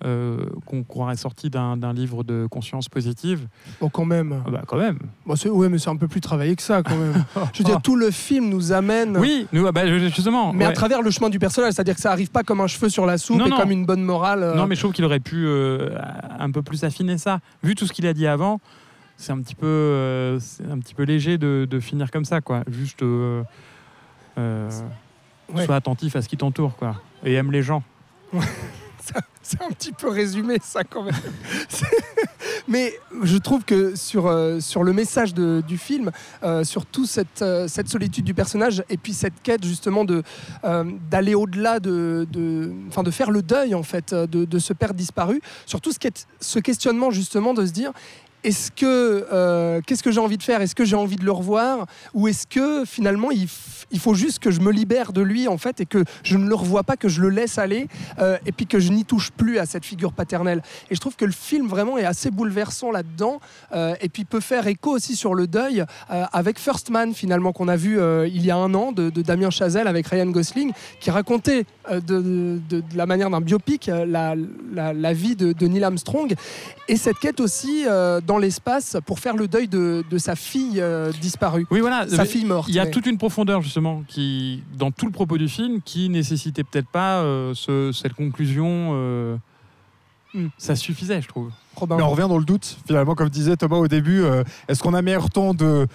qu'on 0.00 0.82
croirait 0.84 1.16
sortie 1.16 1.50
d'un 1.50 1.92
livre 1.94 2.22
de 2.22 2.46
conscience 2.50 2.88
positive. 2.88 3.48
Bon, 3.80 3.88
quand 3.88 4.04
même. 4.04 4.42
Ah 4.46 4.50
bah, 4.50 4.62
quand 4.66 4.76
même. 4.76 4.98
Bon, 5.24 5.34
ouais, 5.52 5.68
mais 5.68 5.78
c'est 5.78 5.88
un 5.90 5.96
peu 5.96 6.06
plus 6.08 6.20
travaillé 6.20 6.54
que 6.54 6.62
ça 6.62 6.82
quand 6.82 6.96
même. 6.96 7.24
Je 7.52 7.58
veux 7.58 7.64
dire, 7.64 7.80
tout 7.82 7.96
le 7.96 8.10
film 8.10 8.48
nous 8.48 8.72
amène. 8.72 9.16
Oui, 9.16 9.46
nous, 9.52 9.66
ah 9.66 9.72
bah, 9.72 9.86
justement. 9.98 10.52
Mais 10.52 10.64
à 10.64 10.72
travers 10.72 11.02
le 11.02 11.10
chemin 11.10 11.30
du 11.30 11.38
personnage, 11.38 11.72
c'est-à-dire 11.72 11.94
que 11.94 12.00
ça 12.00 12.12
arrive 12.12 12.30
pas 12.30 12.42
comme 12.42 12.60
un 12.60 12.66
cheveu 12.66 12.88
sur 12.88 13.06
la 13.06 13.18
soupe 13.18 13.38
Non, 13.38 13.46
et 13.46 13.50
non. 13.50 13.56
comme 13.58 13.70
une 13.70 13.86
bonne 13.86 14.02
morale. 14.02 14.42
euh, 14.42 14.54
Non, 14.54 14.66
mais 14.66 14.74
je 14.74 14.80
trouve 14.80 14.92
qu'il 14.92 15.04
aurait 15.04 15.20
pu 15.20 15.46
euh, 15.46 15.90
un 16.38 16.50
peu 16.50 16.62
plus 16.62 16.84
affiner 16.84 17.18
ça. 17.18 17.40
Vu 17.62 17.74
tout 17.74 17.86
ce 17.86 17.92
qu'il 17.92 18.06
a 18.06 18.12
dit 18.12 18.26
avant, 18.26 18.60
c'est 19.16 19.32
un 19.32 19.40
petit 19.40 19.54
peu, 19.54 19.66
euh, 19.66 20.38
un 20.70 20.78
petit 20.78 20.94
peu 20.94 21.04
léger 21.04 21.38
de, 21.38 21.66
de 21.68 21.80
finir 21.80 22.10
comme 22.10 22.24
ça, 22.26 22.40
quoi. 22.42 22.62
Juste, 22.70 23.02
euh, 23.02 23.42
euh, 24.38 24.70
Ouais. 25.54 25.64
sois 25.64 25.76
attentif 25.76 26.16
à 26.16 26.22
ce 26.22 26.28
qui 26.28 26.36
t'entoure, 26.36 26.74
quoi, 26.76 26.96
et 27.24 27.32
aime 27.34 27.52
les 27.52 27.62
gens. 27.62 27.82
C'est 29.58 29.62
un 29.62 29.68
petit 29.70 29.92
peu 29.92 30.08
résumé, 30.08 30.58
ça, 30.62 30.82
quand 30.82 31.02
même. 31.04 31.14
Mais 32.68 32.94
je 33.22 33.36
trouve 33.36 33.64
que 33.64 33.94
sur, 33.94 34.26
euh, 34.26 34.58
sur 34.60 34.82
le 34.82 34.92
message 34.92 35.34
de- 35.34 35.62
du 35.66 35.78
film, 35.78 36.10
euh, 36.42 36.64
surtout 36.64 37.06
cette, 37.06 37.42
euh, 37.42 37.68
cette 37.68 37.88
solitude 37.88 38.24
du 38.24 38.34
personnage 38.34 38.82
et 38.88 38.96
puis 38.96 39.12
cette 39.14 39.40
quête, 39.42 39.64
justement, 39.64 40.04
d'aller 40.04 41.34
au-delà, 41.34 41.78
de, 41.80 42.26
de, 42.30 42.72
de 43.04 43.10
faire 43.10 43.30
le 43.30 43.42
deuil, 43.42 43.74
en 43.74 43.82
fait, 43.82 44.12
de, 44.14 44.44
de 44.44 44.58
ce 44.58 44.72
père 44.72 44.94
disparu, 44.94 45.40
surtout 45.64 45.92
ce, 45.92 45.98
quête- 45.98 46.26
ce 46.40 46.58
questionnement, 46.58 47.10
justement, 47.10 47.54
de 47.54 47.64
se 47.66 47.72
dire. 47.72 47.92
Est-ce 48.46 48.70
que 48.70 49.26
euh, 49.32 49.80
qu'est-ce 49.84 50.04
que 50.04 50.12
j'ai 50.12 50.20
envie 50.20 50.36
de 50.38 50.42
faire? 50.44 50.60
Est-ce 50.62 50.76
que 50.76 50.84
j'ai 50.84 50.94
envie 50.94 51.16
de 51.16 51.24
le 51.24 51.32
revoir? 51.32 51.86
Ou 52.14 52.28
est-ce 52.28 52.46
que 52.46 52.84
finalement 52.86 53.32
il, 53.32 53.48
il 53.90 53.98
faut 53.98 54.14
juste 54.14 54.38
que 54.38 54.52
je 54.52 54.60
me 54.60 54.70
libère 54.70 55.12
de 55.12 55.20
lui 55.20 55.48
en 55.48 55.58
fait 55.58 55.80
et 55.80 55.86
que 55.86 56.04
je 56.22 56.36
ne 56.36 56.48
le 56.48 56.54
revois 56.54 56.84
pas, 56.84 56.96
que 56.96 57.08
je 57.08 57.20
le 57.20 57.28
laisse 57.30 57.58
aller 57.58 57.88
euh, 58.20 58.38
et 58.46 58.52
puis 58.52 58.66
que 58.66 58.78
je 58.78 58.92
n'y 58.92 59.04
touche 59.04 59.32
plus 59.32 59.58
à 59.58 59.66
cette 59.66 59.84
figure 59.84 60.12
paternelle? 60.12 60.62
Et 60.90 60.94
je 60.94 61.00
trouve 61.00 61.16
que 61.16 61.24
le 61.24 61.32
film 61.32 61.66
vraiment 61.66 61.98
est 61.98 62.04
assez 62.04 62.30
bouleversant 62.30 62.92
là-dedans 62.92 63.40
euh, 63.74 63.96
et 64.00 64.08
puis 64.08 64.24
peut 64.24 64.38
faire 64.40 64.68
écho 64.68 64.92
aussi 64.92 65.16
sur 65.16 65.34
le 65.34 65.48
deuil 65.48 65.84
avec 66.08 66.60
First 66.60 66.90
Man 66.90 67.14
finalement 67.14 67.52
qu'on 67.52 67.66
a 67.66 67.76
vu 67.76 67.98
il 68.28 68.44
y 68.46 68.52
a 68.52 68.56
un 68.56 68.72
an 68.74 68.92
de, 68.92 69.10
Damien 69.10 69.50
Chazelle 69.50 69.88
avec 69.88 70.06
Ryan 70.06 70.26
Gosling 70.26 70.70
qui 71.00 71.10
racontait 71.10 71.64
de, 71.90 72.60
de- 72.68 72.82
la 72.94 73.06
manière 73.06 73.28
d'un 73.30 73.40
biopic 73.40 73.90
la, 73.92 74.34
la- 74.72 75.12
vie 75.12 75.34
de, 75.34 75.66
Neil 75.66 75.82
Armstrong. 75.82 76.32
Et 76.88 76.96
cette 76.96 77.18
quête 77.18 77.40
aussi 77.40 77.84
euh, 77.88 78.20
dans 78.36 78.40
l'espace 78.40 78.98
pour 79.06 79.18
faire 79.18 79.34
le 79.34 79.48
deuil 79.48 79.66
de, 79.66 80.04
de 80.10 80.18
sa 80.18 80.36
fille 80.36 80.78
euh, 80.80 81.10
disparue. 81.22 81.66
Oui, 81.70 81.80
voilà. 81.80 82.06
Sa 82.06 82.26
fille 82.26 82.44
morte. 82.44 82.68
Il 82.68 82.74
y 82.74 82.78
a 82.78 82.84
mais- 82.84 82.90
toute 82.90 83.06
une 83.06 83.16
profondeur 83.16 83.62
justement 83.62 84.04
qui, 84.06 84.62
dans 84.76 84.90
tout 84.90 85.06
le 85.06 85.12
propos 85.12 85.38
du 85.38 85.48
film, 85.48 85.80
qui 85.80 86.10
nécessitait 86.10 86.62
peut-être 86.64 86.88
pas 86.88 87.20
euh, 87.22 87.54
ce- 87.54 87.92
cette 87.92 88.12
conclusion. 88.12 88.90
euh, 88.94 89.36
Hmm. 90.34 90.48
Ça 90.58 90.76
suffisait, 90.76 91.22
je 91.22 91.28
trouve. 91.28 91.50
Mais 91.88 92.02
on 92.02 92.10
revient 92.10 92.26
dans 92.28 92.36
le 92.36 92.44
doute, 92.44 92.76
finalement, 92.86 93.14
comme 93.14 93.30
disait 93.30 93.56
Thomas 93.56 93.76
au 93.76 93.88
début. 93.88 94.22
euh, 94.22 94.42
Est-ce 94.68 94.82
qu'on 94.82 94.92
a 94.92 95.00
meilleur 95.00 95.30
temps 95.30 95.54
de 95.54 95.86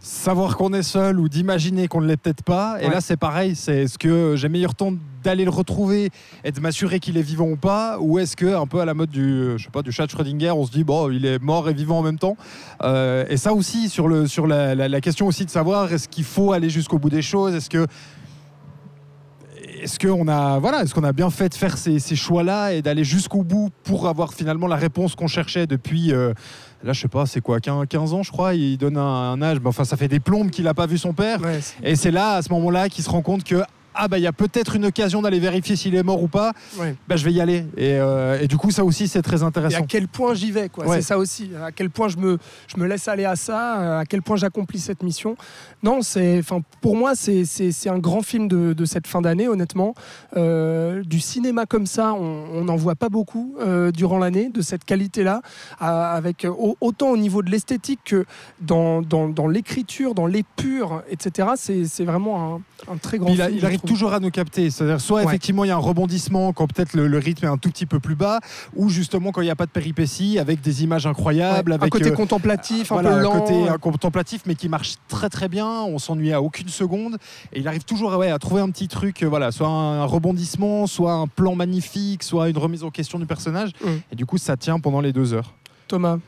savoir 0.00 0.56
qu'on 0.56 0.72
est 0.72 0.82
seul 0.82 1.20
ou 1.20 1.28
d'imaginer 1.28 1.86
qu'on 1.86 2.00
ne 2.00 2.06
l'est 2.06 2.16
peut-être 2.16 2.42
pas 2.42 2.78
Et 2.80 2.86
Ouais. 2.86 2.94
là, 2.94 3.00
c'est 3.00 3.18
pareil. 3.18 3.54
C'est 3.54 3.82
est-ce 3.82 3.98
que 3.98 4.34
j'ai 4.36 4.48
meilleur 4.48 4.74
temps 4.74 4.92
d'aller 5.22 5.44
le 5.44 5.50
retrouver 5.50 6.08
et 6.42 6.52
de 6.52 6.60
m'assurer 6.60 6.98
qu'il 7.00 7.18
est 7.18 7.22
vivant 7.22 7.46
ou 7.46 7.56
pas 7.56 7.98
Ou 8.00 8.18
est-ce 8.18 8.34
que, 8.36 8.54
un 8.56 8.66
peu 8.66 8.80
à 8.80 8.86
la 8.86 8.94
mode 8.94 9.10
du, 9.10 9.52
je 9.58 9.64
sais 9.64 9.70
pas, 9.70 9.82
du 9.82 9.92
chat 9.92 10.06
de 10.06 10.10
Schrödinger, 10.10 10.52
on 10.52 10.64
se 10.64 10.72
dit, 10.72 10.84
bon, 10.84 11.10
il 11.10 11.26
est 11.26 11.38
mort 11.38 11.68
et 11.68 11.74
vivant 11.74 11.98
en 11.98 12.02
même 12.02 12.18
temps 12.18 12.36
Euh, 12.82 13.26
Et 13.28 13.36
ça 13.36 13.52
aussi, 13.52 13.90
sur, 13.90 14.08
le, 14.08 14.26
sur 14.26 14.46
la, 14.46 14.74
la- 14.74 14.88
la 14.88 15.00
question 15.02 15.26
aussi 15.26 15.44
de 15.44 15.50
savoir, 15.50 15.92
est-ce 15.92 16.08
qu'il 16.08 16.24
faut 16.24 16.52
aller 16.52 16.70
jusqu'au 16.70 16.98
bout 16.98 17.10
des 17.10 17.20
choses 17.22 17.54
Est-ce 17.54 17.68
que 17.68 17.86
est-ce 19.82 19.98
qu'on 19.98 20.28
a, 20.28 20.58
voilà, 20.58 20.82
est-ce 20.82 20.94
qu'on 20.94 21.04
a 21.04 21.12
bien 21.12 21.30
fait 21.30 21.48
de 21.48 21.54
faire 21.54 21.78
ces, 21.78 21.98
ces 21.98 22.16
choix-là 22.16 22.72
et 22.72 22.82
d'aller 22.82 23.04
jusqu'au 23.04 23.42
bout 23.42 23.70
pour 23.84 24.08
avoir 24.08 24.34
finalement 24.34 24.66
la 24.66 24.76
réponse 24.76 25.14
qu'on 25.14 25.26
cherchait 25.26 25.66
depuis, 25.66 26.12
euh, 26.12 26.32
là 26.84 26.92
je 26.92 27.00
sais 27.00 27.08
pas, 27.08 27.26
c'est 27.26 27.40
quoi, 27.40 27.60
15, 27.60 27.86
15 27.88 28.12
ans 28.12 28.22
je 28.22 28.30
crois, 28.30 28.54
il 28.54 28.76
donne 28.76 28.96
un, 28.96 29.32
un 29.32 29.42
âge, 29.42 29.58
mais 29.60 29.68
enfin 29.68 29.84
ça 29.84 29.96
fait 29.96 30.08
des 30.08 30.20
plombes 30.20 30.50
qu'il 30.50 30.64
n'a 30.64 30.74
pas 30.74 30.86
vu 30.86 30.98
son 30.98 31.12
père. 31.12 31.40
Ouais, 31.40 31.60
Et 31.82 31.96
c'est 31.96 32.10
là, 32.10 32.34
à 32.34 32.42
ce 32.42 32.50
moment-là, 32.52 32.88
qu'il 32.88 33.02
se 33.04 33.10
rend 33.10 33.22
compte 33.22 33.44
que 33.44 33.62
ah 33.94 34.08
bah 34.08 34.18
il 34.18 34.22
y 34.22 34.26
a 34.26 34.32
peut-être 34.32 34.76
une 34.76 34.86
occasion 34.86 35.22
d'aller 35.22 35.40
vérifier 35.40 35.76
s'il 35.76 35.94
est 35.94 36.02
mort 36.02 36.22
ou 36.22 36.28
pas. 36.28 36.52
ouais. 36.78 36.94
Bah 37.08 37.16
je 37.16 37.24
vais 37.24 37.32
y 37.32 37.40
aller. 37.40 37.64
Et, 37.76 37.94
euh, 37.98 38.40
et 38.40 38.46
du 38.46 38.56
coup 38.56 38.70
ça 38.70 38.84
aussi 38.84 39.08
c'est 39.08 39.22
très 39.22 39.40
Et 39.40 39.42
à 39.42 39.46
intéressant. 39.46 39.84
quel 39.88 40.08
point 40.08 40.34
j'y 40.34 40.50
vais, 40.52 40.68
quoi. 40.68 40.86
Ouais. 40.86 40.96
C'est 40.96 41.02
ça 41.02 41.18
aussi. 41.18 41.50
À 41.64 41.72
quel 41.72 41.90
point 41.90 42.08
je 42.08 42.16
me, 42.16 42.38
je 42.68 42.80
me 42.80 42.86
laisse 42.86 43.08
aller 43.08 43.24
à 43.24 43.36
ça, 43.36 43.98
à 44.00 44.04
quel 44.04 44.22
point 44.22 44.36
j'accomplis 44.36 44.78
cette 44.78 45.02
mission. 45.02 45.36
Non, 45.82 46.02
c'est, 46.02 46.38
enfin, 46.38 46.60
pour 46.80 46.94
moi, 46.96 47.14
c'est, 47.14 47.44
c'est, 47.44 47.72
c'est 47.72 47.88
un 47.88 47.98
grand 47.98 48.22
film 48.22 48.48
de, 48.48 48.72
de 48.74 48.84
cette 48.84 49.06
fin 49.06 49.20
d'année, 49.22 49.48
honnêtement. 49.48 49.94
Euh, 50.36 51.02
du 51.04 51.20
cinéma 51.20 51.66
comme 51.66 51.86
ça, 51.86 52.12
on 52.14 52.64
n'en 52.64 52.76
voit 52.76 52.94
pas 52.94 53.08
beaucoup 53.08 53.54
euh, 53.60 53.90
durant 53.90 54.18
l'année, 54.18 54.50
de 54.50 54.60
cette 54.62 54.84
qualité-là, 54.84 55.40
avec 55.78 56.44
au- 56.48 56.76
autant 56.80 57.10
au 57.10 57.16
niveau 57.16 57.42
de 57.42 57.50
l'esthétique 57.50 58.00
que 58.04 58.24
dans, 58.60 59.02
dans, 59.02 59.28
dans 59.28 59.48
l'écriture, 59.48 60.14
dans 60.14 60.26
l'épure, 60.26 61.02
etc. 61.10 61.48
C'est, 61.56 61.84
c'est 61.86 62.04
vraiment 62.04 62.62
un, 62.88 62.92
un 62.92 62.96
très 62.96 63.18
grand 63.18 63.30
a- 63.38 63.46
film. 63.46 63.58
il. 63.58 63.60
Toujours 63.90 64.12
à 64.14 64.20
nous 64.20 64.30
capter. 64.30 64.70
C'est-à-dire, 64.70 65.00
soit 65.00 65.20
Ouais. 65.20 65.24
effectivement 65.26 65.64
il 65.64 65.68
y 65.68 65.70
a 65.70 65.76
un 65.76 65.78
rebondissement 65.78 66.52
quand 66.52 66.66
peut-être 66.66 66.94
le, 66.94 67.06
le 67.08 67.18
rythme 67.18 67.44
est 67.44 67.48
un 67.48 67.58
tout 67.58 67.68
petit 67.70 67.86
peu 67.86 68.00
plus 68.00 68.14
bas, 68.14 68.40
ou 68.76 68.88
justement 68.88 69.32
quand 69.32 69.40
il 69.40 69.44
n'y 69.44 69.50
a 69.50 69.56
pas 69.56 69.66
de 69.66 69.70
péripéties, 69.70 70.38
avec 70.38 70.60
des 70.60 70.82
images 70.84 71.06
incroyables, 71.06 71.72
Ouais, 71.72 71.74
avec 71.76 71.86
un 71.94 71.98
côté 71.98 72.10
euh, 72.10 72.14
contemplatif, 72.14 72.92
un 72.92 72.94
voilà, 72.96 73.16
peu 73.16 73.22
lent. 73.22 73.34
un 73.34 73.40
côté 73.40 73.68
euh, 73.68 73.78
contemplatif, 73.78 74.42
mais 74.46 74.54
qui 74.54 74.68
marche 74.68 74.94
très 75.08 75.28
très 75.28 75.48
bien. 75.48 75.66
On 75.68 75.98
s'ennuie 75.98 76.32
à 76.32 76.40
aucune 76.40 76.68
seconde. 76.68 77.16
Et 77.52 77.60
il 77.60 77.68
arrive 77.68 77.84
toujours 77.84 78.16
ouais, 78.16 78.30
à 78.30 78.38
trouver 78.38 78.60
un 78.62 78.70
petit 78.70 78.88
truc, 78.88 79.22
euh, 79.22 79.26
voilà, 79.28 79.50
soit 79.52 79.68
un, 79.68 80.00
un 80.02 80.04
rebondissement, 80.04 80.86
soit 80.86 81.12
un 81.12 81.26
plan 81.26 81.54
magnifique, 81.54 82.22
soit 82.22 82.48
une 82.48 82.58
remise 82.58 82.84
en 82.84 82.90
question 82.90 83.18
du 83.18 83.26
personnage. 83.26 83.70
Mm. 83.84 83.88
Et 84.12 84.16
du 84.16 84.26
coup, 84.26 84.38
ça 84.38 84.56
tient 84.56 84.78
pendant 84.80 85.00
les 85.00 85.12
deux 85.12 85.34
heures. 85.34 85.54
Thomas. 85.88 86.18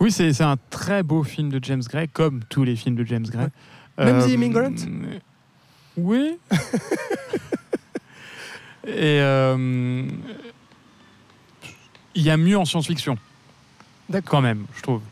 Oui, 0.00 0.10
c'est 0.12 0.40
un 0.40 0.56
très 0.70 1.02
beau 1.02 1.22
film 1.24 1.50
de 1.50 1.58
James 1.62 1.82
Gray, 1.88 2.08
comme 2.08 2.40
tous 2.48 2.64
les 2.64 2.76
films 2.76 2.94
de 2.96 3.04
James 3.04 3.26
Gray. 3.26 3.48
Ouais. 3.98 4.04
Même 4.06 4.22
The 4.24 4.28
Immigrant 4.30 4.74
Oui. 6.00 6.38
Et 8.86 9.20
euh, 9.20 10.06
il 12.14 12.22
y 12.22 12.30
a 12.30 12.36
mieux 12.36 12.56
en 12.56 12.64
science-fiction, 12.64 13.18
D'accord. 14.08 14.30
quand 14.30 14.40
même, 14.40 14.64
je 14.74 14.82
trouve. 14.82 15.02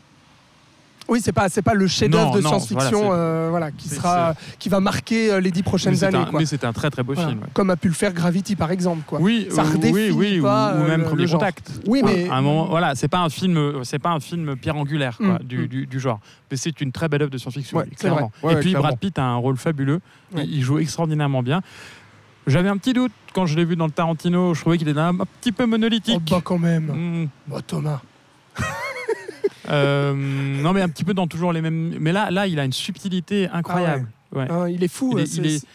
Oui, 1.09 1.21
c'est 1.23 1.31
pas 1.31 1.49
c'est 1.49 1.61
pas 1.61 1.73
le 1.73 1.87
chef-d'œuvre 1.87 2.35
de 2.35 2.41
science-fiction, 2.41 3.05
voilà, 3.07 3.21
euh, 3.21 3.47
voilà, 3.49 3.71
qui 3.71 3.89
sera 3.89 4.35
qui 4.59 4.69
va 4.69 4.79
marquer 4.79 5.31
euh, 5.31 5.39
les 5.39 5.51
dix 5.51 5.63
prochaines 5.63 6.03
années, 6.03 6.17
un, 6.19 6.25
quoi. 6.25 6.39
mais 6.39 6.45
c'est 6.45 6.63
un 6.63 6.71
très 6.73 6.89
très 6.89 7.03
beau 7.03 7.13
Voilà. 7.13 7.29
film. 7.29 7.41
ouais. 7.41 7.47
Comme 7.53 7.69
a 7.71 7.75
pu 7.75 7.87
le 7.87 7.93
faire 7.93 8.13
Gravity, 8.13 8.55
par 8.55 8.71
exemple, 8.71 9.01
quoi. 9.07 9.19
Oui, 9.19 9.47
Ça 9.49 9.61
euh, 9.61 9.65
redéfinit 9.65 10.11
oui, 10.11 10.35
oui, 10.35 10.41
pas, 10.41 10.73
ou, 10.75 10.79
ou 10.79 10.83
euh, 10.83 10.87
même 10.87 11.01
le- 11.01 11.07
Premier 11.07 11.23
le. 11.25 11.29
Contact. 11.31 11.71
Oui, 11.87 12.01
mais 12.05 12.29
À 12.29 12.35
un 12.35 12.41
moment, 12.41 12.65
voilà, 12.67 12.95
c'est 12.95 13.07
pas 13.07 13.19
un 13.19 13.29
film, 13.29 13.83
c'est 13.83 13.99
pas 13.99 14.11
un 14.11 14.19
film 14.19 14.55
pierre 14.55 14.75
angulaire 14.77 15.17
quoi, 15.17 15.39
Mm, 15.39 15.43
du, 15.43 15.57
mm. 15.59 15.67
du- 15.67 15.87
du 15.87 15.99
genre. 15.99 16.19
Mais 16.51 16.57
c'est 16.57 16.79
une 16.81 16.91
très 16.91 17.07
belle 17.09 17.23
œuvre 17.23 17.31
de 17.31 17.37
science-fiction, 17.37 17.77
Ouais, 17.77 17.87
clairement. 17.97 18.31
Ouais, 18.43 18.53
Et 18.53 18.55
puis 18.57 18.69
clairement. 18.71 18.87
Brad 18.89 18.99
Pitt 18.99 19.17
a 19.19 19.23
un 19.23 19.35
rôle 19.35 19.57
fabuleux. 19.57 19.99
Il, 20.37 20.61
joue 20.61 20.77
extraordinairement 20.79 21.41
bien. 21.43 21.61
J'avais 22.47 22.69
un 22.69 22.77
petit 22.77 22.93
doute 22.93 23.11
quand 23.33 23.45
je 23.45 23.55
l'ai 23.55 23.65
vu 23.65 23.75
dans 23.75 23.85
le 23.85 23.91
Tarantino. 23.91 24.53
Je 24.53 24.61
trouvais 24.61 24.77
qu'il 24.77 24.87
était 24.89 24.99
un, 24.99 25.13
petit 25.41 25.51
peu 25.51 25.63
oh, 25.63 25.67
monolithique. 25.67 26.29
bah 26.31 26.41
quand 26.43 26.57
même. 26.57 26.85
Mm. 26.85 27.29
Oh, 27.51 27.61
Thomas. 27.61 28.01
Euh, 29.71 30.13
non, 30.13 30.73
mais 30.73 30.81
un 30.81 30.89
petit 30.89 31.03
peu 31.03 31.13
dans 31.13 31.27
toujours 31.27 31.53
les 31.53 31.61
mêmes. 31.61 31.95
Mais 31.99 32.11
là, 32.11 32.31
là, 32.31 32.47
il 32.47 32.59
a 32.59 32.65
une 32.65 32.73
subtilité 32.73 33.47
incroyable. 33.51 34.07
Ouais. 34.35 34.47
Hein, 34.49 34.67
il 34.69 34.83
est 34.83 34.87
fou. 34.87 35.17
Il 35.17 35.21
est- 35.23 35.39
euh, 35.39 35.43
il 35.43 35.51
est- 35.55 35.65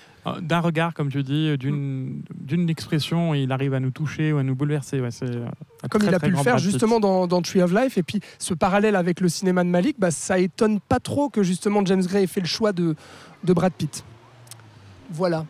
D'un 0.40 0.61
regard, 0.61 0.94
comme 0.94 1.11
tu 1.11 1.22
dis, 1.22 1.59
d'une 1.59 2.22
d'une 2.35 2.70
expression, 2.70 3.35
il 3.35 3.52
arrive 3.52 3.74
à 3.74 3.80
nous 3.80 3.90
toucher 3.90 4.33
ou 4.33 4.38
à 4.38 4.42
nous 4.42 4.54
bouleverser. 4.54 4.98
Ouais, 4.98 5.11
c'est 5.11 5.26
euh, 5.26 5.44
Comme 5.90 6.00
très, 6.00 6.11
il 6.12 6.14
a 6.14 6.18
pu 6.18 6.30
le 6.30 6.37
faire 6.38 6.57
justement 6.57 6.98
dans, 6.98 7.26
dans 7.26 7.42
Tree 7.42 7.61
of 7.61 7.74
Life. 7.74 7.98
Et 7.98 8.02
puis 8.02 8.20
ce 8.38 8.54
parallèle 8.54 8.96
avec 8.96 9.20
le 9.20 9.28
cinéma 9.28 9.64
de 9.64 9.68
Malik, 9.68 9.96
bah, 9.98 10.11
ça 10.11 10.38
étonne 10.38 10.80
pas 10.80 10.98
trop 10.98 11.28
que 11.28 11.42
justement 11.42 11.85
James 11.85 12.00
Gray 12.07 12.24
ait 12.24 12.26
fait 12.26 12.40
le 12.40 12.46
choix 12.46 12.72
de, 12.72 12.94
de 13.44 13.52
Brad 13.52 13.74
Pitt. 13.74 14.02
Voilà. 15.11 15.44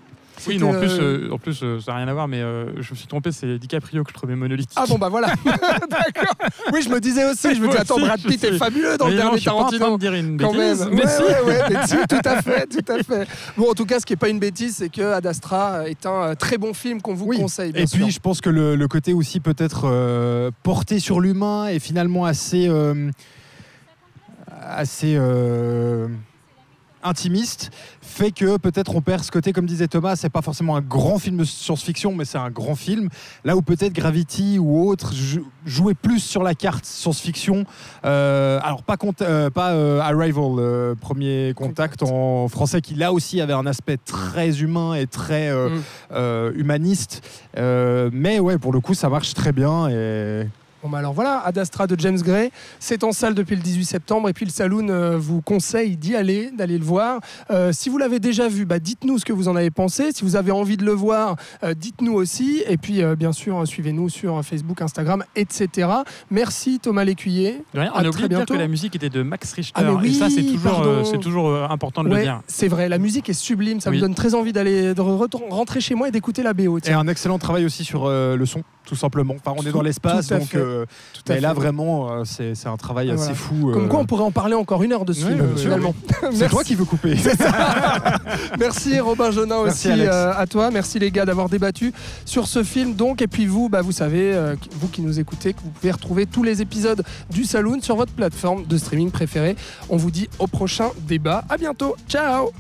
Oui, 0.49 0.59
non, 0.59 0.70
en 0.70 0.79
plus, 0.79 0.90
euh, 0.90 1.29
euh, 1.29 1.33
en 1.33 1.38
plus 1.38 1.61
euh, 1.62 1.81
ça 1.81 1.92
n'a 1.92 1.99
rien 1.99 2.09
à 2.09 2.12
voir, 2.12 2.27
mais 2.29 2.40
euh, 2.42 2.66
je 2.83 2.90
me 2.90 2.97
suis 2.97 3.07
trompé, 3.07 3.31
c'est 3.33 3.59
DiCaprio 3.59 4.03
que 4.03 4.11
je 4.11 4.14
trouvais 4.14 4.35
monolithique. 4.35 4.77
Ah 4.77 4.85
bon 4.88 4.99
bah 4.99 5.09
voilà, 5.09 5.29
d'accord. 5.44 6.35
Oui, 6.73 6.83
je 6.83 6.88
me 6.88 7.01
disais 7.01 7.25
aussi, 7.31 7.55
je 7.55 7.61
me 7.61 7.66
Moi 7.66 7.75
dis 7.77 7.81
attends, 7.81 7.99
Brad 7.99 8.20
Pitt 8.20 8.42
est 8.42 8.59
fabuleux 8.59 8.99
dans 8.99 9.07
Mais 9.07 9.12
le 9.12 9.16
non, 9.18 9.23
dernier 9.23 9.37
je 9.37 9.40
suis 9.42 9.51
pas 9.51 9.57
en 9.57 9.66
train 9.68 9.79
Tarantino. 9.79 9.97
de 9.97 10.01
dire 10.01 10.14
une 10.14 10.37
Quand 10.38 10.53
même. 10.53 10.77
bêtise, 10.77 10.87
Ouais, 10.87 10.90
mais 10.92 11.07
si. 11.07 11.23
ouais, 11.23 11.40
ouais, 11.47 11.62
mais 11.70 11.87
si, 11.87 11.97
tout 12.09 12.29
à 12.29 12.42
fait, 12.42 12.66
tout 12.66 12.92
à 12.92 13.03
fait. 13.03 13.29
Bon, 13.57 13.70
en 13.70 13.75
tout 13.75 13.87
cas, 13.87 14.01
ce 14.01 14.07
qui 14.07 14.12
n'est 14.12 14.18
pas 14.18 14.29
une 14.29 14.40
bêtise, 14.40 14.77
c'est 14.77 14.88
que 14.88 15.12
Ad 15.12 15.25
Astra 15.27 15.88
est 15.88 16.05
un 16.05 16.35
très 16.35 16.59
bon 16.59 16.75
film 16.75 17.01
qu'on 17.01 17.14
vous 17.14 17.27
Oui. 17.27 17.38
conseille. 17.38 17.73
bien 17.73 17.83
Et 17.85 17.87
sûr. 17.87 18.01
puis, 18.05 18.11
je 18.11 18.20
pense 18.20 18.40
que 18.40 18.51
le, 18.51 18.75
le 18.77 18.88
côté 18.88 19.12
aussi 19.12 19.38
peut-être 19.40 19.83
euh, 19.85 20.51
porté 20.62 20.99
sur 20.99 21.20
l'humain 21.20 21.68
est 21.68 21.79
finalement 21.79 22.25
assez, 22.25 22.66
euh, 22.68 23.11
assez 24.62 25.14
euh, 25.16 26.09
intimiste, 27.04 27.70
fait 28.00 28.30
que 28.32 28.56
peut-être 28.56 28.96
on 28.96 29.00
perd 29.02 29.22
ce 29.22 29.30
côté, 29.30 29.52
comme 29.52 29.66
disait 29.66 29.88
Thomas, 29.88 30.16
c'est 30.16 30.30
pas 30.30 30.42
forcément 30.42 30.74
un 30.76 30.80
grand 30.80 31.18
film 31.18 31.36
de 31.36 31.44
science-fiction, 31.44 32.14
mais 32.14 32.24
c'est 32.24 32.38
un 32.38 32.50
grand 32.50 32.74
film. 32.74 33.08
Là 33.44 33.56
où 33.56 33.62
peut-être 33.62 33.92
Gravity 33.92 34.58
ou 34.58 34.88
autre 34.88 35.12
jou- 35.12 35.46
jouait 35.66 35.94
plus 35.94 36.18
sur 36.20 36.42
la 36.42 36.54
carte 36.54 36.84
science-fiction. 36.86 37.64
Euh, 38.04 38.58
alors 38.62 38.82
pas, 38.82 38.96
euh, 39.22 39.50
pas 39.50 39.72
euh, 39.72 40.00
Arrival, 40.00 40.56
euh, 40.58 40.94
premier 40.94 41.52
contact 41.54 42.02
en 42.02 42.48
français, 42.48 42.80
qui 42.80 42.94
là 42.94 43.12
aussi 43.12 43.40
avait 43.40 43.52
un 43.52 43.66
aspect 43.66 43.98
très 43.98 44.60
humain 44.60 44.94
et 44.94 45.06
très 45.06 45.52
Mm. 45.54 46.52
humaniste. 46.56 47.22
Mais 47.56 48.40
ouais, 48.40 48.58
pour 48.58 48.72
le 48.72 48.80
coup, 48.80 48.94
ça 48.94 49.08
marche 49.08 49.34
très 49.34 49.52
bien. 49.52 49.88
Et... 49.90 50.46
Bon, 50.85 50.90
bah 50.90 50.99
alors 50.99 51.14
voilà, 51.14 51.40
Ad 51.47 51.57
Astra 51.57 51.87
de 51.87 51.99
James 51.99 52.18
Gray, 52.20 52.51
c'est 52.79 53.05
en 53.05 53.12
salle 53.12 53.35
depuis 53.35 53.57
le 53.57 53.62
18 53.62 53.87
septembre 53.87 54.29
et 54.29 54.35
puis 54.35 54.44
le 54.44 54.51
Saloon 54.51 54.90
euh, 54.90 55.16
vous 55.16 55.40
conseille 55.40 55.97
d'y 55.97 56.14
aller, 56.14 56.51
d'aller 56.51 56.77
le 56.77 56.85
voir. 56.85 57.20
Euh, 57.51 57.73
si 57.73 57.88
vous 57.88 57.97
l'avez 57.97 58.20
déjà 58.20 58.49
vu, 58.49 58.66
bah, 58.66 58.79
dites-nous 58.81 59.18
ce 59.18 59.25
que 59.25 59.33
vous 59.33 59.49
en 59.49 59.57
avez 59.57 59.70
pensé. 59.70 60.12
Si 60.12 60.25
vous 60.25 60.37
avez 60.37 60.51
envie 60.53 60.77
de 60.77 60.85
le 60.85 60.92
voir, 60.92 61.37
euh, 61.62 61.73
dites-nous 61.73 62.12
aussi. 62.12 62.62
Et 62.68 62.77
puis 62.77 63.03
euh, 63.03 63.16
bien 63.16 63.33
sûr, 63.33 63.66
suivez-nous 63.66 64.11
sur 64.11 64.44
Facebook, 64.44 64.83
Instagram, 64.83 65.25
etc. 65.37 65.88
Merci 66.31 66.79
Thomas 66.81 67.05
Lécuyer. 67.05 67.62
À 67.75 67.79
on 67.79 67.81
a 67.81 67.88
oublié 68.01 68.11
très 68.11 68.23
de 68.29 68.35
dire 68.37 68.44
que 68.44 68.53
la 68.53 68.68
musique 68.68 68.94
était 68.94 69.09
de 69.09 69.23
Max 69.23 69.55
Richter. 69.55 69.73
Ah, 69.83 69.85
mais 69.85 69.90
oui, 70.03 70.11
et 70.11 70.18
ça, 70.18 70.29
c'est 70.29 70.42
toujours, 70.42 70.70
pardon. 70.70 71.05
c'est 71.07 71.18
toujours 71.18 71.55
important 71.70 72.05
de 72.05 72.11
le 72.11 72.14
Ouais, 72.14 72.23
dire. 72.25 72.42
c'est 72.47 72.68
vrai, 72.68 72.90
la 72.90 72.99
musique 72.99 73.31
est 73.31 73.33
sublime, 73.33 73.81
ça 73.81 73.88
me 73.88 73.94
Oui. 73.94 74.03
donne 74.03 74.14
très 74.14 74.35
envie 74.35 74.53
d'aller 74.53 74.92
de 74.92 75.01
rentrer 75.01 75.81
chez 75.81 75.94
moi 75.94 76.09
et 76.09 76.11
d'écouter 76.11 76.42
la 76.42 76.53
BO. 76.53 76.77
et 76.77 76.83
tiens. 76.83 76.99
un 76.99 77.09
excellent 77.09 77.38
travail 77.38 77.64
aussi 77.64 77.85
sur 77.85 78.05
euh, 78.05 78.37
le 78.37 78.44
son, 78.44 78.62
tout 78.85 78.97
simplement. 78.97 79.35
Enfin, 79.42 79.57
on 79.59 79.66
est 79.66 79.73
dans 79.73 79.81
l'espace, 79.81 80.29
donc. 80.29 80.55
Euh, 80.82 80.87
mais 81.28 81.40
là 81.40 81.52
vraiment, 81.52 82.10
euh, 82.10 82.22
c'est 82.24 82.54
c'est 82.54 82.68
un 82.68 82.76
travail 82.76 83.08
Ah, 83.10 83.14
assez 83.14 83.32
voilà. 83.32 83.34
fou. 83.37 83.70
Comme 83.72 83.84
euh, 83.84 83.88
quoi, 83.88 84.00
on 84.00 84.06
pourrait 84.06 84.24
en 84.24 84.30
parler 84.30 84.54
encore 84.54 84.82
une 84.82 84.92
heure 84.92 85.04
de 85.04 85.12
ce 85.12 85.26
film, 85.26 85.56
finalement. 85.56 85.94
C'est 86.32 86.48
toi 86.48 86.62
qui 86.64 86.74
veux 86.74 86.84
couper. 86.84 87.16
Merci 88.58 89.00
Robin 89.00 89.30
Jonin 89.30 89.56
aussi 89.56 89.88
euh, 89.90 90.32
à 90.37 90.46
toi. 90.46 90.70
Merci 90.70 90.98
les 90.98 91.10
gars 91.10 91.24
d'avoir 91.24 91.48
débattu 91.48 91.92
sur 92.24 92.46
ce 92.46 92.62
film. 92.62 92.94
Donc 92.94 93.22
et 93.22 93.26
puis 93.26 93.46
vous, 93.46 93.68
bah, 93.68 93.82
vous 93.82 93.92
savez, 93.92 94.54
vous 94.72 94.88
qui 94.88 95.02
nous 95.02 95.18
écoutez, 95.20 95.52
que 95.54 95.60
vous 95.60 95.70
pouvez 95.70 95.92
retrouver 95.92 96.26
tous 96.26 96.42
les 96.42 96.62
épisodes 96.62 97.02
du 97.30 97.44
Saloon 97.44 97.80
sur 97.80 97.96
votre 97.96 98.12
plateforme 98.12 98.64
de 98.66 98.76
streaming 98.76 99.10
préférée. 99.10 99.56
On 99.88 99.96
vous 99.96 100.10
dit 100.10 100.28
au 100.38 100.46
prochain 100.46 100.90
débat. 101.08 101.44
À 101.48 101.56
bientôt. 101.56 101.96
Ciao. 102.08 102.50